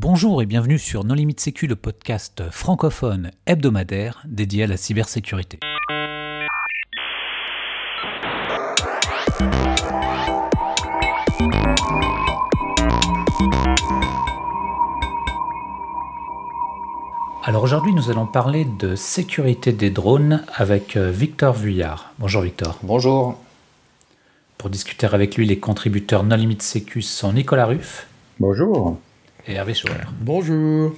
Bonjour 0.00 0.40
et 0.42 0.46
bienvenue 0.46 0.78
sur 0.78 1.02
Non 1.02 1.14
Limite 1.14 1.40
Sécu, 1.40 1.66
le 1.66 1.74
podcast 1.74 2.44
francophone 2.52 3.32
hebdomadaire 3.46 4.22
dédié 4.28 4.62
à 4.62 4.66
la 4.68 4.76
cybersécurité. 4.76 5.58
Alors 17.42 17.64
aujourd'hui, 17.64 17.92
nous 17.92 18.08
allons 18.08 18.26
parler 18.26 18.64
de 18.64 18.94
sécurité 18.94 19.72
des 19.72 19.90
drones 19.90 20.44
avec 20.54 20.96
euh, 20.96 21.10
Victor 21.10 21.54
Vuillard. 21.54 22.12
Bonjour 22.20 22.42
Victor. 22.42 22.78
Bonjour. 22.84 23.36
Pour 24.58 24.70
discuter 24.70 25.08
avec 25.08 25.34
lui, 25.36 25.44
les 25.44 25.58
contributeurs 25.58 26.22
Non 26.22 26.36
Limite 26.36 26.62
Sécu 26.62 27.02
sont 27.02 27.32
Nicolas 27.32 27.66
Ruff. 27.66 28.06
Bonjour. 28.38 28.96
Et 29.48 29.54
Hervé 29.54 29.72
Schauer. 29.72 29.94
Bonjour. 30.20 30.92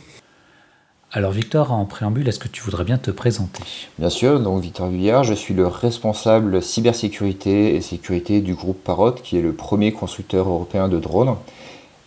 Alors 1.12 1.30
Victor, 1.30 1.70
en 1.70 1.84
préambule, 1.84 2.28
est-ce 2.28 2.40
que 2.40 2.48
tu 2.48 2.62
voudrais 2.62 2.82
bien 2.82 2.98
te 2.98 3.12
présenter? 3.12 3.62
Bien 3.96 4.10
sûr, 4.10 4.40
donc 4.40 4.60
Victor 4.60 4.88
Vuillard, 4.88 5.22
je 5.22 5.34
suis 5.34 5.54
le 5.54 5.68
responsable 5.68 6.60
cybersécurité 6.60 7.76
et 7.76 7.80
sécurité 7.80 8.40
du 8.40 8.54
groupe 8.54 8.82
Parrot, 8.82 9.12
qui 9.12 9.38
est 9.38 9.40
le 9.40 9.52
premier 9.52 9.92
constructeur 9.92 10.48
européen 10.48 10.88
de 10.88 10.98
drones. 10.98 11.36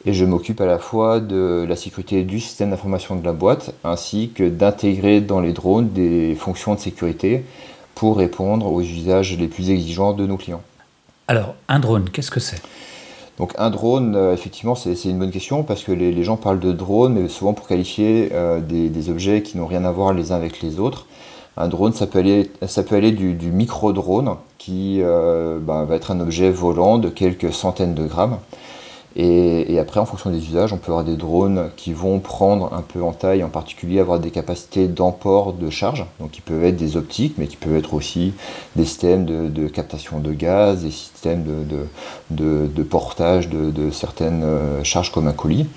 Et 0.06 0.12
je 0.12 0.26
m'occupe 0.26 0.60
à 0.60 0.66
la 0.66 0.80
fois 0.80 1.22
de 1.22 1.66
la 1.68 1.78
sécurité 1.78 2.24
du 2.24 2.42
système 2.42 2.72
d'information 2.72 3.16
de 3.16 3.24
la 3.24 3.32
boîte, 3.32 3.74
ainsi 3.86 4.32
que 4.36 4.50
d'intégrer 4.50 5.22
dans 5.22 5.40
les 5.40 5.54
drones 5.54 5.94
des 5.94 6.36
fonctions 6.36 6.76
de 6.76 6.80
sécurité 6.82 7.46
pour 7.96 8.18
répondre 8.18 8.66
aux 8.66 8.82
usages 8.82 9.38
les 9.38 9.48
plus 9.48 9.70
exigeants 9.70 10.12
de 10.12 10.26
nos 10.26 10.36
clients. 10.36 10.64
Alors, 11.30 11.56
un 11.70 11.80
drone, 11.80 12.10
qu'est-ce 12.10 12.32
que 12.32 12.42
c'est? 12.42 12.62
Donc 13.38 13.54
un 13.58 13.70
drone, 13.70 14.16
euh, 14.16 14.34
effectivement, 14.34 14.76
c'est 14.76 14.94
une 15.06 15.18
bonne 15.18 15.32
question 15.32 15.64
parce 15.64 15.84
que 15.84 15.92
les, 15.92 16.24
gens 16.24 16.38
parlent 16.38 16.60
de 16.60 16.72
drone, 16.72 17.14
mais 17.14 17.28
souvent 17.28 17.54
pour 17.54 17.68
qualifier 17.68 18.30
euh, 18.32 18.60
des, 18.60 19.10
objets 19.10 19.42
qui 19.42 19.58
n'ont 19.58 19.66
rien 19.66 19.86
à 19.86 19.92
voir 19.92 20.14
les 20.14 20.32
uns 20.32 20.36
avec 20.36 20.62
les 20.62 20.80
autres. 20.80 21.08
Un 21.58 21.68
drone, 21.68 21.94
ça 21.94 22.08
peut 22.08 22.20
aller, 22.20 23.12
du, 23.12 23.52
micro-drone, 23.52 24.36
qui 24.58 25.00
euh, 25.02 25.60
bah, 25.60 25.84
va 25.84 25.96
être 25.96 26.12
un 26.12 26.20
objet 26.20 26.52
volant 26.52 26.98
de 26.98 27.10
quelques 27.10 27.54
centaines 27.54 27.94
de 27.94 28.06
grammes, 28.06 28.38
et, 29.16 29.78
après, 29.78 30.00
en 30.00 30.06
fonction 30.06 30.32
des 30.32 30.40
usages, 30.40 30.74
on 30.74 30.78
peut 30.78 30.92
avoir 30.92 31.04
des 31.04 31.16
drones 31.16 31.70
qui 31.76 31.94
vont 31.94 32.20
prendre 32.20 32.74
un 32.74 32.82
peu 32.82 33.04
en 33.04 33.12
taille, 33.12 33.44
en 33.44 33.50
particulier 33.50 34.00
avoir 34.00 34.20
des 34.20 34.32
capacités 34.32 34.88
d'emport 34.88 35.54
de 35.54 35.70
charge, 35.70 36.06
donc 36.20 36.32
qui 36.32 36.42
peuvent 36.42 36.64
être 36.64 36.78
des 36.78 36.98
optiques, 36.98 37.36
mais 37.38 37.46
qui 37.46 37.58
peuvent 37.58 37.76
être 37.76 37.94
aussi 37.94 38.34
des 38.76 38.86
systèmes 38.86 39.26
de, 39.26 39.68
captation 39.68 40.20
de 40.20 40.34
gaz, 40.34 40.84
des 40.84 40.92
systèmes 40.92 41.44
de, 42.32 42.84
portage 42.84 43.50
de, 43.50 43.92
certaines 43.92 44.44
euh, 44.44 44.84
charges 44.84 45.12
comme 45.12 45.28
un 45.28 45.34
colis. 45.34 45.68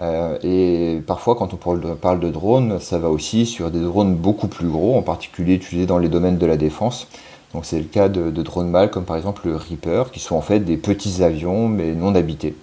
Euh, 0.00 0.38
et 0.42 1.00
parfois, 1.06 1.36
quand 1.36 1.54
on 1.54 1.94
parle 1.94 2.20
de 2.20 2.30
drones, 2.30 2.80
ça 2.80 2.98
va 2.98 3.10
aussi 3.10 3.46
sur 3.46 3.70
des 3.70 3.80
drones 3.80 4.16
beaucoup 4.16 4.48
plus 4.48 4.68
gros, 4.68 4.96
en 4.96 5.02
particulier 5.02 5.54
utilisés 5.54 5.86
dans 5.86 5.98
les 5.98 6.08
domaines 6.08 6.38
de 6.38 6.46
la 6.46 6.56
défense. 6.56 7.06
Donc 7.54 7.64
c'est 7.64 7.78
le 7.78 7.84
cas 7.84 8.08
de, 8.08 8.30
drones 8.42 8.70
mâles 8.70 8.90
comme 8.90 9.04
par 9.04 9.16
exemple 9.16 9.48
le 9.48 9.56
Reaper, 9.56 10.10
qui 10.12 10.20
sont 10.20 10.36
en 10.36 10.40
fait 10.40 10.60
des 10.60 10.76
petits 10.76 11.22
avions 11.22 11.68
mais 11.68 11.94
non 11.94 12.14
habités. 12.14 12.54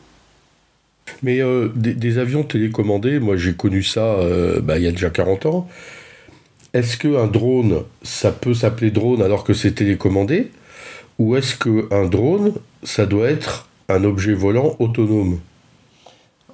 Mais 1.24 1.42
euh, 1.42 1.70
des, 1.76 2.18
avions 2.18 2.44
télécommandés, 2.44 3.20
moi 3.20 3.38
j'ai 3.38 3.54
connu 3.54 3.84
ça 3.84 4.02
euh, 4.02 4.60
bah, 4.62 4.78
il 4.78 4.84
y 4.84 4.88
a 4.88 4.92
déjà 4.92 5.10
40 5.10 5.46
ans. 5.48 5.68
Est-ce 6.74 6.98
qu'un 6.98 7.28
drone, 7.28 7.84
ça 8.04 8.32
peut 8.32 8.54
s'appeler 8.54 8.92
drone 8.92 9.22
alors 9.22 9.44
que 9.44 9.54
c'est 9.54 9.72
télécommandé? 9.72 10.52
Ou 11.18 11.36
est-ce 11.36 11.56
qu'un 11.56 12.06
drone, 12.06 12.54
ça 12.84 13.06
doit 13.06 13.30
être 13.30 13.68
un 13.90 14.04
objet 14.04 14.34
volant 14.34 14.76
autonome? 14.80 15.40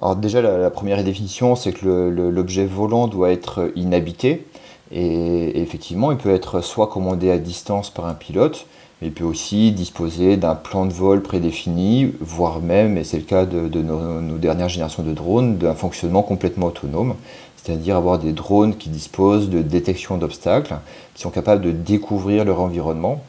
Alors 0.00 0.16
déjà, 0.16 0.40
la, 0.40 0.70
première 0.70 1.02
définition, 1.04 1.56
c'est 1.56 1.72
que 1.72 1.86
l'objet 2.08 2.64
volant 2.64 3.08
doit 3.08 3.30
être 3.30 3.70
inhabité. 3.76 4.46
et 4.90 5.60
effectivement, 5.60 6.12
il 6.12 6.18
peut 6.18 6.34
être 6.34 6.60
soit 6.60 6.88
commandé 6.88 7.30
à 7.30 7.38
distance 7.38 7.90
par 7.90 8.06
un 8.06 8.14
pilote, 8.14 8.66
il 9.04 9.12
peut 9.12 9.24
aussi 9.24 9.70
disposer 9.72 10.38
d'un 10.38 10.54
plan 10.54 10.86
de 10.86 10.92
vol 10.92 11.22
prédéfini, 11.22 12.12
voire 12.20 12.60
même, 12.60 12.96
et 12.96 13.04
c'est 13.04 13.18
le 13.18 13.24
cas 13.24 13.44
de, 13.44 13.82
nos, 13.82 14.38
dernières 14.38 14.70
générations 14.70 15.02
de 15.02 15.12
drones, 15.12 15.58
d'un 15.58 15.74
fonctionnement 15.74 16.22
complètement 16.22 16.68
autonome, 16.68 17.14
c'est-à-dire 17.56 17.96
avoir 17.96 18.18
des 18.18 18.32
drones 18.32 18.76
qui 18.76 18.88
disposent 18.88 19.50
de 19.50 19.60
détection 19.60 20.16
d'obstacles, 20.16 20.76
qui 21.14 21.22
sont 21.22 21.30
capables 21.30 21.62
de 21.62 21.70
découvrir 21.70 22.46
leur 22.46 22.60
environnement 22.60 23.22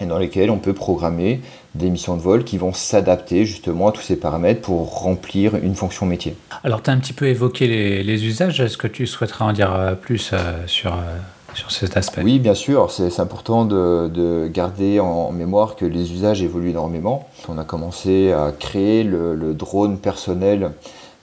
et 0.00 0.06
dans 0.06 0.18
lesquels 0.18 0.50
on 0.50 0.58
peut 0.58 0.72
programmer 0.72 1.40
des 1.74 1.90
missions 1.90 2.16
de 2.16 2.22
vol 2.22 2.42
qui 2.42 2.58
vont 2.58 2.72
s'adapter 2.72 3.44
justement 3.44 3.88
à 3.88 3.92
tous 3.92 4.00
ces 4.00 4.16
paramètres 4.16 4.62
pour 4.62 5.00
remplir 5.00 5.54
une 5.56 5.76
fonction 5.76 6.06
métier. 6.06 6.36
Alors 6.64 6.82
tu 6.82 6.90
as 6.90 6.92
un 6.92 6.98
petit 6.98 7.12
peu 7.12 7.26
évoqué 7.26 7.68
les, 7.68 8.24
usages, 8.24 8.60
est-ce 8.60 8.78
que 8.78 8.88
tu 8.88 9.06
souhaiterais 9.06 9.44
en 9.44 9.52
dire 9.52 9.72
euh, 9.72 9.94
plus 9.94 10.30
euh, 10.32 10.66
sur... 10.66 10.92
Euh, 10.92 11.18
sur 11.54 11.70
cet 11.70 11.96
aspect 11.96 12.22
Oui, 12.22 12.38
bien 12.38 12.54
sûr. 12.54 12.90
C'est 12.90 13.20
important 13.20 13.64
de, 13.64 14.48
garder 14.52 15.00
en 15.00 15.32
mémoire 15.32 15.76
que 15.76 15.84
les 15.84 16.12
usages 16.12 16.42
évoluent 16.42 16.70
énormément. 16.70 17.28
On 17.48 17.58
a 17.58 17.64
commencé 17.64 18.32
à 18.32 18.52
créer 18.56 19.04
le, 19.04 19.54
drone 19.54 19.98
personnel 19.98 20.72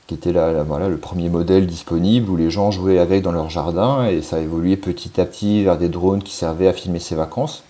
qui 0.07 0.13
était 0.13 0.31
voilà, 0.31 0.87
le 0.87 0.97
premier 0.97 1.29
modèle 1.29 1.67
disponible 1.67 2.29
où 2.29 2.37
les 2.37 2.49
gens 2.49 2.71
jouaient 2.71 2.99
avec 2.99 3.23
dans 3.23 3.33
leur 3.33 3.49
jardin 3.49 4.05
et 4.05 4.21
ça 4.21 4.37
a 4.37 4.39
évolué 4.39 4.77
petit 4.77 5.19
à 5.19 5.25
petit 5.25 5.63
vers 5.63 5.77
des 5.77 5.89
drones 5.89 6.23
qui 6.23 6.33
servaient 6.33 6.67
à 6.67 6.73
filmer 6.73 6.99
ses 6.99 7.15
vacances. 7.15 7.63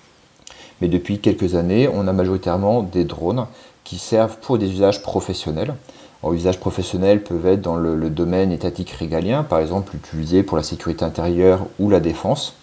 Mais 0.81 0.87
depuis 0.87 1.19
quelques 1.19 1.55
années, 1.55 1.89
on 1.91 2.07
a 2.07 2.13
majoritairement 2.13 2.83
des 2.83 3.05
drones 3.05 3.47
qui 3.83 3.97
servent 3.97 4.37
pour 4.37 4.57
des 4.57 4.69
usages 4.69 5.01
professionnels. 5.01 5.73
En 6.23 6.33
usage 6.33 6.59
professionnel 6.59 7.23
peuvent 7.23 7.45
être 7.45 7.61
dans 7.61 7.75
le, 7.75 8.09
domaine 8.09 8.51
étatique 8.51 8.89
régalien, 8.91 9.43
par 9.43 9.59
exemple 9.59 9.95
utilisés 9.95 10.43
pour 10.43 10.57
la 10.57 10.63
sécurité 10.63 11.05
intérieure 11.05 11.67
ou 11.79 11.89
la 11.89 11.99
défense, 11.99 12.55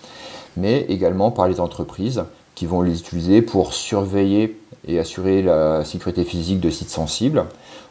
mais 0.56 0.80
également 0.88 1.30
par 1.30 1.48
les 1.48 1.60
entreprises 1.60 2.24
qui 2.54 2.66
vont 2.66 2.82
les 2.82 2.98
utiliser 2.98 3.42
pour 3.42 3.72
surveiller 3.72 4.58
et 4.86 4.98
assurer 4.98 5.42
la 5.42 5.84
sécurité 5.84 6.24
physique 6.24 6.60
de 6.60 6.70
sites 6.70 6.90
sensibles, 6.90 7.44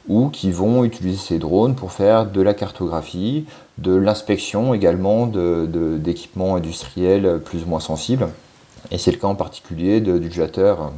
ou 0.08 0.30
qui 0.30 0.52
vont 0.52 0.84
utiliser 0.84 1.18
ces 1.18 1.40
drones 1.40 1.76
pour 1.76 1.92
faire 1.92 2.26
de 2.26 2.42
la 2.42 2.54
cartographie, 2.54 3.46
de 3.78 3.96
l'inspection 3.96 4.74
également 4.74 5.28
d'équipements 5.28 6.56
industriels 6.56 7.42
plus 7.44 7.64
ou 7.64 7.68
moins 7.68 7.80
sensibles. 7.80 8.28
Et 8.92 8.98
c'est 8.98 9.12
le 9.12 9.18
cas 9.18 9.28
en 9.28 9.36
particulier 9.36 10.02
d'utilisateurs 10.02 10.92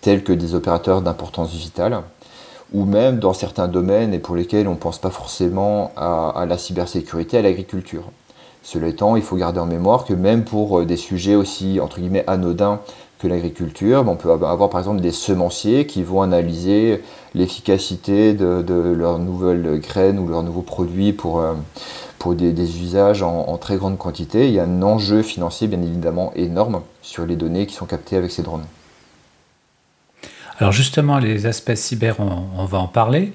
tels 0.00 0.24
que 0.24 0.32
des 0.32 0.54
opérateurs 0.54 1.02
d'importance 1.02 1.52
vitale, 1.52 2.02
ou 2.72 2.84
même 2.84 3.18
dans 3.18 3.32
certains 3.32 3.68
domaines 3.68 4.12
et 4.12 4.18
pour 4.18 4.36
lesquels 4.36 4.68
on 4.68 4.72
ne 4.72 4.76
pense 4.76 4.98
pas 4.98 5.10
forcément 5.10 5.92
à, 5.96 6.44
la 6.46 6.58
cybersécurité, 6.58 7.38
à 7.38 7.42
l'agriculture. 7.42 8.04
Cela 8.62 8.88
étant, 8.88 9.16
il 9.16 9.22
faut 9.22 9.36
garder 9.36 9.60
en 9.60 9.66
mémoire 9.66 10.04
que 10.04 10.12
même 10.12 10.44
pour 10.44 10.80
euh, 10.80 10.84
des 10.84 10.96
sujets 10.96 11.34
aussi 11.34 11.80
entre 11.80 12.00
guillemets 12.00 12.24
anodins 12.26 12.80
que 13.18 13.26
l'agriculture, 13.26 14.04
on 14.06 14.16
peut 14.16 14.30
avoir 14.30 14.70
par 14.70 14.80
exemple 14.80 15.00
des 15.00 15.10
semenciers 15.10 15.86
qui 15.86 16.02
vont 16.02 16.22
analyser 16.22 17.02
l'efficacité 17.34 18.32
de, 18.32 18.62
leurs 18.96 19.18
nouvelles 19.18 19.80
graines 19.80 20.18
ou 20.18 20.28
leurs 20.28 20.42
nouveaux 20.42 20.62
produits 20.62 21.12
pour, 21.12 21.40
euh, 21.40 21.54
pour 22.18 22.34
des, 22.34 22.82
usages 22.82 23.22
en, 23.22 23.56
très 23.56 23.76
grande 23.76 23.98
quantité. 23.98 24.46
Il 24.48 24.54
y 24.54 24.60
a 24.60 24.64
un 24.64 24.82
enjeu 24.82 25.22
financier 25.22 25.66
bien 25.66 25.82
évidemment 25.82 26.32
énorme 26.36 26.82
sur 27.02 27.26
les 27.26 27.36
données 27.36 27.66
qui 27.66 27.74
sont 27.74 27.86
captées 27.86 28.16
avec 28.16 28.30
ces 28.30 28.42
drones. 28.42 28.66
Alors 30.58 30.72
justement, 30.72 31.18
les 31.18 31.46
aspects 31.46 31.74
cyber, 31.74 32.16
on, 32.18 32.64
va 32.64 32.78
en 32.78 32.88
parler. 32.88 33.32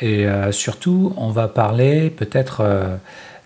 Et 0.00 0.26
euh, 0.26 0.52
surtout, 0.52 1.12
on 1.16 1.30
va 1.30 1.48
parler 1.48 2.10
peut-être 2.10 2.60
euh, 2.60 2.96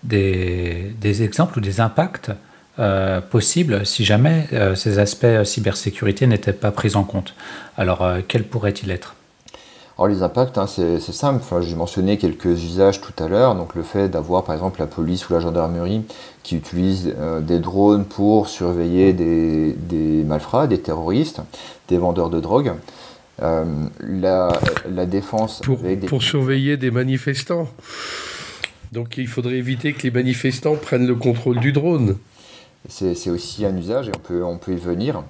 des, 0.03 1.23
exemples 1.23 1.57
ou 1.57 1.61
des 1.61 1.79
impacts 1.81 2.31
euh, 2.77 3.19
possibles 3.19 3.85
si 3.85 4.05
jamais 4.05 4.47
ces 4.75 4.99
aspects 4.99 5.43
cybersécurité 5.43 6.27
n'étaient 6.27 6.53
pas 6.53 6.71
pris 6.71 6.95
en 6.95 7.03
compte. 7.03 7.35
Alors, 7.77 8.07
quels 8.27 8.43
pourraient-ils 8.43 8.91
être? 8.91 9.15
Alors 9.99 10.07
les 10.07 10.23
impacts, 10.23 10.57
hein, 10.57 10.65
c'est 10.65 10.99
simple. 11.11 11.43
J'ai 11.61 11.75
mentionné 11.75 12.17
quelques 12.17 12.63
usages 12.63 13.01
tout 13.01 13.11
à 13.21 13.27
l'heure. 13.27 13.53
Donc 13.55 13.75
le 13.75 13.83
fait 13.83 14.07
d'avoir 14.07 14.45
par 14.45 14.55
exemple 14.55 14.79
la 14.79 14.87
police 14.87 15.27
ou 15.27 15.33
la 15.33 15.41
gendarmerie 15.41 16.03
qui 16.41 16.55
utilisent 16.55 17.13
des 17.41 17.59
drones 17.59 18.05
pour 18.05 18.47
surveiller 18.47 19.11
des, 19.11 19.73
des 19.73 20.23
malfrats, 20.23 20.67
des 20.67 20.79
terroristes, 20.79 21.41
des 21.89 21.97
vendeurs 21.97 22.29
de 22.29 22.39
drogue. 22.39 22.71
Euh, 23.41 23.63
la, 24.01 25.05
défense. 25.05 25.61
Pour, 26.07 26.23
surveiller 26.23 26.77
des 26.77 26.91
manifestants. 26.91 27.69
Donc 28.91 29.17
il 29.17 29.27
faudrait 29.27 29.55
éviter 29.55 29.93
que 29.93 30.03
les 30.03 30.11
manifestants 30.11 30.75
prennent 30.75 31.07
le 31.07 31.15
contrôle 31.15 31.59
du 31.59 31.71
drone. 31.71 32.17
C'est 32.87 33.29
aussi 33.29 33.65
un 33.65 33.75
usage 33.77 34.09
et 34.09 34.11
on 34.15 34.19
peut, 34.19 34.43
on 34.43 34.57
peut 34.57 34.73
y 34.73 34.77
venir. 34.77 35.23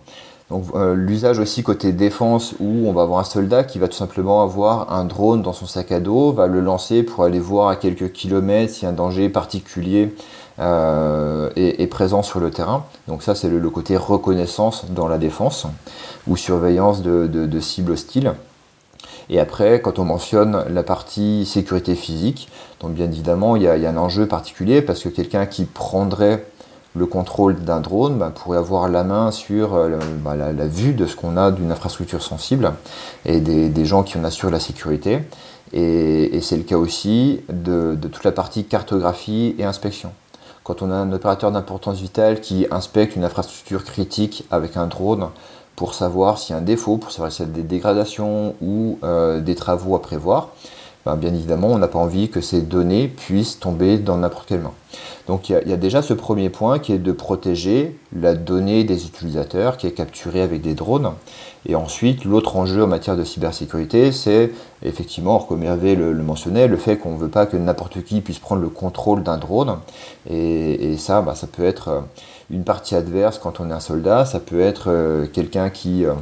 Donc 0.49 0.65
euh, 0.73 0.95
l'usage 0.95 1.37
aussi 1.37 1.61
côté 1.61 1.91
défense 1.91 2.55
où 2.59 2.87
on 2.87 2.93
va 2.93 3.03
avoir 3.03 3.19
un 3.19 3.23
soldat 3.23 3.63
qui 3.63 3.77
va 3.77 3.87
tout 3.87 3.97
simplement 3.97 4.41
avoir 4.41 4.91
un 4.91 5.05
drone 5.05 5.43
dans 5.43 5.53
son 5.53 5.67
sac 5.67 5.91
à 5.91 5.99
dos, 5.99 6.31
va 6.31 6.47
le 6.47 6.59
lancer 6.59 7.03
pour 7.03 7.23
aller 7.23 7.39
voir 7.39 7.69
à 7.69 7.75
quelques 7.75 8.11
kilomètres 8.11 8.73
si 8.73 8.85
un 8.87 8.91
danger 8.91 9.29
particulier 9.29 10.15
euh, 10.59 11.51
est, 11.55 11.87
présent 11.87 12.23
sur 12.23 12.39
le 12.39 12.49
terrain. 12.49 12.85
Donc 13.07 13.21
ça 13.21 13.35
c'est 13.35 13.47
le, 13.47 13.69
côté 13.69 13.95
reconnaissance 13.95 14.85
dans 14.89 15.07
la 15.07 15.19
défense 15.19 15.67
ou 16.27 16.35
surveillance 16.35 17.03
de, 17.03 17.59
cibles 17.59 17.91
hostiles. 17.91 18.33
Et 19.29 19.39
après, 19.39 19.79
quand 19.79 19.99
on 19.99 20.05
mentionne 20.05 20.65
la 20.69 20.81
partie 20.81 21.45
sécurité 21.45 21.93
physique, 21.93 22.49
donc 22.81 22.93
bien 22.93 23.05
évidemment, 23.05 23.55
il 23.55 23.61
y 23.61 23.67
a, 23.67 23.73
un 23.73 23.97
enjeu 23.97 24.27
particulier 24.27 24.81
parce 24.81 25.03
que 25.03 25.09
quelqu'un 25.09 25.45
qui 25.45 25.65
prendrait 25.65 26.43
le 26.95 27.05
contrôle 27.05 27.55
d'un 27.55 27.79
drone 27.79 28.17
bah, 28.17 28.31
pourrait 28.33 28.57
avoir 28.57 28.89
la 28.89 29.03
main 29.03 29.31
sur 29.31 29.75
euh, 29.75 29.97
bah, 30.23 30.35
la, 30.35 30.67
vue 30.67 30.93
de 30.93 31.05
ce 31.05 31.15
qu'on 31.15 31.37
a 31.37 31.51
d'une 31.51 31.71
infrastructure 31.71 32.21
sensible 32.21 32.73
et 33.25 33.39
des, 33.39 33.85
gens 33.85 34.03
qui 34.03 34.17
en 34.17 34.23
assurent 34.23 34.49
la 34.49 34.59
sécurité. 34.59 35.19
Et, 35.71 36.39
c'est 36.41 36.57
le 36.57 36.63
cas 36.63 36.77
aussi 36.77 37.41
de, 37.49 37.97
toute 38.01 38.23
la 38.23 38.31
partie 38.31 38.65
cartographie 38.65 39.55
et 39.59 39.65
inspection. 39.65 40.11
Quand 40.63 40.81
on 40.81 40.91
a 40.91 40.95
un 40.95 41.11
opérateur 41.11 41.51
d'importance 41.51 41.99
vitale 41.99 42.41
qui 42.41 42.67
inspecte 42.71 43.15
une 43.15 43.23
infrastructure 43.23 43.83
critique 43.83 44.45
avec 44.51 44.77
un 44.77 44.87
drone 44.87 45.29
pour 45.75 45.93
savoir 45.93 46.37
s'il 46.37 46.53
y 46.53 46.59
a 46.59 46.61
un 46.61 46.63
défaut, 46.63 46.97
pour 46.97 47.11
savoir 47.11 47.31
s'il 47.31 47.45
y 47.45 47.49
a 47.49 47.51
des 47.51 47.63
dégradations 47.63 48.55
ou 48.61 48.99
euh, 49.03 49.39
des 49.39 49.55
travaux 49.55 49.95
à 49.95 50.01
prévoir, 50.01 50.49
ben, 51.05 51.15
bien 51.15 51.33
évidemment, 51.33 51.67
on 51.67 51.77
n'a 51.77 51.87
pas 51.87 51.99
envie 51.99 52.29
que 52.29 52.41
ces 52.41 52.61
données 52.61 53.07
puissent 53.07 53.59
tomber 53.59 53.97
dans 53.97 54.17
n'importe 54.17 54.47
quelle 54.47 54.61
main. 54.61 54.73
Donc 55.27 55.49
il 55.49 55.61
y, 55.67 55.73
a 55.73 55.77
déjà 55.77 56.01
ce 56.01 56.13
premier 56.13 56.49
point 56.49 56.79
qui 56.79 56.91
est 56.91 56.97
de 56.97 57.11
protéger 57.11 57.95
la 58.15 58.33
donnée 58.33 58.83
des 58.83 59.05
utilisateurs 59.05 59.77
qui 59.77 59.85
est 59.85 59.91
capturée 59.91 60.41
avec 60.41 60.61
des 60.61 60.73
drones. 60.73 61.11
Et 61.67 61.75
ensuite, 61.75 62.25
l'autre 62.25 62.57
enjeu 62.57 62.83
en 62.83 62.87
matière 62.87 63.15
de 63.15 63.23
cybersécurité, 63.23 64.11
c'est 64.11 64.51
effectivement, 64.81 65.37
comme 65.39 65.61
Hervé 65.61 65.95
le, 65.95 66.13
mentionnait, 66.15 66.67
le 66.67 66.77
fait 66.77 66.97
qu'on 66.97 67.13
ne 67.13 67.19
veut 67.19 67.27
pas 67.27 67.45
que 67.45 67.57
n'importe 67.57 68.03
qui 68.03 68.21
puisse 68.21 68.39
prendre 68.39 68.61
le 68.61 68.69
contrôle 68.69 69.21
d'un 69.21 69.37
drone. 69.37 69.77
Et, 70.27 70.97
ça, 70.97 71.21
bah, 71.21 71.35
ça 71.35 71.45
peut 71.45 71.65
être 71.65 72.05
une 72.49 72.63
partie 72.63 72.95
adverse 72.95 73.37
quand 73.37 73.59
on 73.59 73.69
est 73.69 73.73
un 73.73 73.79
soldat, 73.79 74.25
ça 74.25 74.39
peut 74.39 74.61
être 74.61 74.85
euh, 74.87 75.27
quelqu'un 75.27 75.69
qui... 75.69 76.05
Euh, 76.05 76.13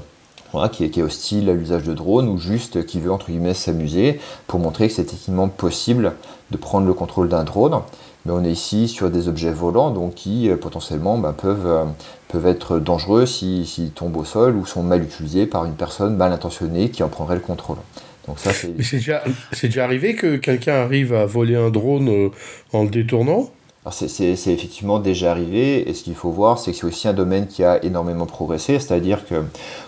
qui, 0.71 0.83
est, 0.83 1.01
hostile 1.01 1.49
à 1.49 1.53
l'usage 1.53 1.83
de 1.83 1.93
drones 1.93 2.27
ou 2.27 2.37
juste 2.37 2.85
qui 2.85 2.99
veut 2.99 3.11
entre 3.11 3.27
guillemets 3.27 3.53
s'amuser 3.53 4.19
pour 4.47 4.59
montrer 4.59 4.87
que 4.87 4.93
c'est 4.93 5.05
techniquement 5.05 5.47
possible 5.47 6.13
de 6.51 6.57
prendre 6.57 6.87
le 6.87 6.93
contrôle 6.93 7.29
d'un 7.29 7.43
drone 7.43 7.81
mais 8.25 8.33
on 8.33 8.43
est 8.43 8.51
ici 8.51 8.87
sur 8.87 9.09
des 9.09 9.27
objets 9.29 9.51
volants 9.51 9.89
donc 9.89 10.15
qui 10.15 10.49
euh, 10.49 10.57
potentiellement 10.57 11.17
bah, 11.17 11.33
peuvent, 11.37 11.65
euh, 11.65 11.85
peuvent 12.27 12.45
être 12.45 12.79
dangereux 12.79 13.25
s'ils 13.25 13.91
tombent 13.95 14.17
au 14.17 14.25
sol 14.25 14.55
ou 14.55 14.65
sont 14.65 14.83
mal 14.83 15.01
utilisés 15.03 15.45
par 15.45 15.65
une 15.65 15.75
personne 15.75 16.15
mal 16.15 16.33
intentionnée 16.33 16.89
qui 16.89 17.03
en 17.03 17.09
prendrait 17.09 17.35
le 17.35 17.41
contrôle. 17.41 17.77
Donc 18.27 18.39
ça, 18.39 18.51
c'est... 18.51 18.75
déjà, 18.75 19.23
déjà, 19.61 19.85
arrivé 19.85 20.15
que 20.15 20.35
quelqu'un 20.35 20.73
arrive 20.73 21.13
à 21.13 21.25
voler 21.25 21.55
un 21.55 21.69
drone 21.69 22.09
euh, 22.09 22.29
en 22.73 22.83
le 22.83 22.89
détournant? 22.89 23.49
C'est 23.91 24.29
effectivement 24.29 24.99
déjà 24.99 25.31
arrivé, 25.31 25.89
et 25.89 25.93
ce 25.93 26.03
qu'il 26.03 26.15
faut 26.15 26.29
voir, 26.29 26.59
c'est 26.59 26.71
que 26.71 26.77
c'est 26.77 26.85
aussi 26.85 27.07
un 27.07 27.13
domaine 27.13 27.47
qui 27.47 27.63
a 27.63 27.83
énormément 27.83 28.25
progressé, 28.25 28.79
c'est-à-dire 28.79 29.25
que 29.25 29.43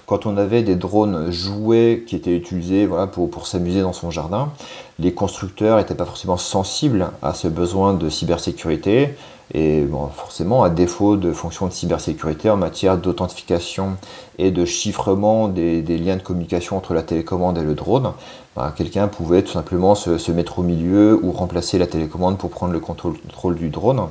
quand 0.05 0.25
on 0.25 0.37
avait 0.37 0.63
des 0.63 0.75
drones 0.75 1.31
jouets 1.31 2.03
qui 2.07 2.15
étaient 2.15 2.35
utilisés 2.35 2.87
pour, 3.11 3.29
pour 3.29 3.47
s'amuser 3.47 3.81
dans 3.81 3.93
son 3.93 4.11
jardin, 4.11 4.51
les 4.99 5.13
constructeurs 5.13 5.77
n'étaient 5.77 5.95
pas 5.95 6.05
forcément 6.05 6.37
sensibles 6.37 7.11
à 7.21 7.33
ce 7.33 7.47
besoin 7.47 7.93
de 7.93 8.09
cybersécurité, 8.09 9.15
et 9.53 9.83
forcément, 10.15 10.63
à 10.63 10.69
défaut 10.69 11.17
de 11.17 11.31
fonctions 11.31 11.67
de 11.67 11.71
cybersécurité 11.71 12.49
en 12.49 12.57
matière 12.57 12.97
d'authentification 12.97 13.97
et 14.37 14.51
de 14.51 14.63
chiffrement 14.63 15.47
des, 15.47 15.81
liens 15.81 16.17
de 16.17 16.21
communication 16.21 16.77
entre 16.77 16.93
la 16.93 17.01
télécommande 17.01 17.57
et 17.57 17.63
le 17.63 17.73
drone, 17.73 18.11
bah, 18.55 18.73
quelqu'un 18.75 19.07
pouvait 19.07 19.41
tout 19.41 19.51
simplement 19.51 19.95
se, 19.95 20.31
mettre 20.31 20.59
au 20.59 20.63
milieu 20.63 21.19
ou 21.23 21.31
remplacer 21.31 21.77
la 21.77 21.87
télécommande 21.87 22.37
pour 22.37 22.51
prendre 22.51 22.73
le 22.73 22.79
contrôle, 22.79 23.55
du 23.55 23.69
drone. 23.69 24.01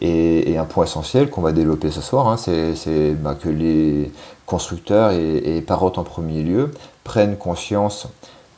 Et, 0.00 0.56
un 0.58 0.64
point 0.64 0.84
essentiel 0.84 1.30
qu'on 1.30 1.42
va 1.42 1.52
développer 1.52 1.90
ce 1.90 2.00
soir, 2.00 2.28
hein, 2.28 2.36
c'est 2.36 3.12
bah, 3.14 3.36
que 3.40 3.48
les 3.48 4.10
constructeurs 4.46 5.12
et, 5.12 5.56
et 5.56 5.60
parottes 5.60 5.98
en 5.98 6.04
premier 6.04 6.42
lieu 6.42 6.72
prennent 7.04 7.36
conscience 7.36 8.08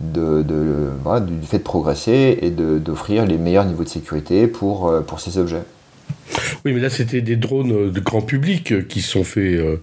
de, 0.00 0.42
du 1.20 1.46
fait 1.46 1.58
de 1.58 1.62
progresser 1.62 2.38
et 2.42 2.50
d'offrir 2.50 3.26
les 3.26 3.38
meilleurs 3.38 3.64
niveaux 3.64 3.84
de 3.84 3.88
sécurité 3.88 4.46
pour, 4.46 4.88
euh, 4.88 5.00
pour 5.00 5.20
ces 5.20 5.38
objets. 5.38 5.62
Oui, 6.64 6.72
mais 6.72 6.80
là, 6.80 6.90
c'était 6.90 7.20
des 7.20 7.36
drones 7.36 7.90
de 7.90 8.00
grand 8.00 8.22
public 8.22 8.86
qui 8.88 9.00
sont 9.00 9.24
fait 9.24 9.56
euh, 9.56 9.76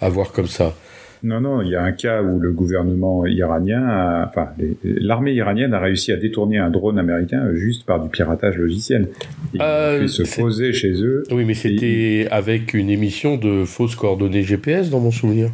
avoir 0.00 0.32
comme 0.32 0.46
ça. 0.46 0.74
Non, 1.22 1.40
non, 1.40 1.62
il 1.62 1.70
y 1.70 1.74
a 1.74 1.82
un 1.82 1.92
cas 1.92 2.22
où 2.22 2.38
le 2.38 2.52
gouvernement 2.52 3.26
iranien, 3.26 4.24
enfin, 4.28 4.50
l'armée 4.84 5.32
iranienne 5.32 5.74
a 5.74 5.80
réussi 5.80 6.12
à 6.12 6.16
détourner 6.16 6.58
un 6.58 6.70
drone 6.70 6.98
américain 6.98 7.48
juste 7.54 7.84
par 7.84 8.00
du 8.00 8.08
piratage 8.08 8.56
logiciel. 8.56 9.08
Il 9.52 9.60
euh, 9.60 10.00
fait 10.00 10.08
se 10.08 10.40
poser 10.40 10.72
chez 10.72 10.92
eux. 11.02 11.24
Oui, 11.32 11.44
mais 11.44 11.54
c'était 11.54 12.28
avec 12.30 12.72
une 12.72 12.90
émission 12.90 13.36
de 13.36 13.64
fausses 13.64 13.96
coordonnées 13.96 14.44
GPS 14.44 14.90
dans 14.90 15.00
mon 15.00 15.10
souvenir. 15.10 15.50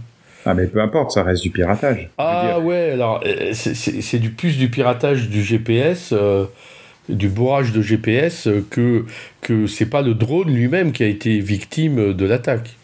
Ah, 0.47 0.53
mais 0.53 0.67
peu 0.67 0.83
importe, 0.83 1.13
ça 1.13 1.23
reste 1.23 1.43
du 1.43 1.51
piratage. 1.51 2.11
Ah, 2.19 2.61
ouais, 2.61 2.91
alors, 2.93 3.23
euh, 3.25 3.53
c'est 3.55 4.19
du 4.19 4.31
plus 4.31 4.59
du 4.59 4.69
piratage 4.69 5.31
du 5.31 5.43
GPS. 5.43 6.11
Euh, 6.13 6.45
du 7.09 7.29
bourrage 7.29 7.73
de 7.73 7.83
GPS 7.83 8.49
que, 8.71 9.05
que 9.41 9.67
c'est 9.67 9.87
pas 9.87 10.03
le 10.03 10.15
drone 10.15 10.53
lui-même 10.53 10.93
qui 10.93 11.03
a 11.03 11.07
été 11.07 11.39
victime 11.39 12.15
de 12.15 12.25
l'attaque. 12.27 12.77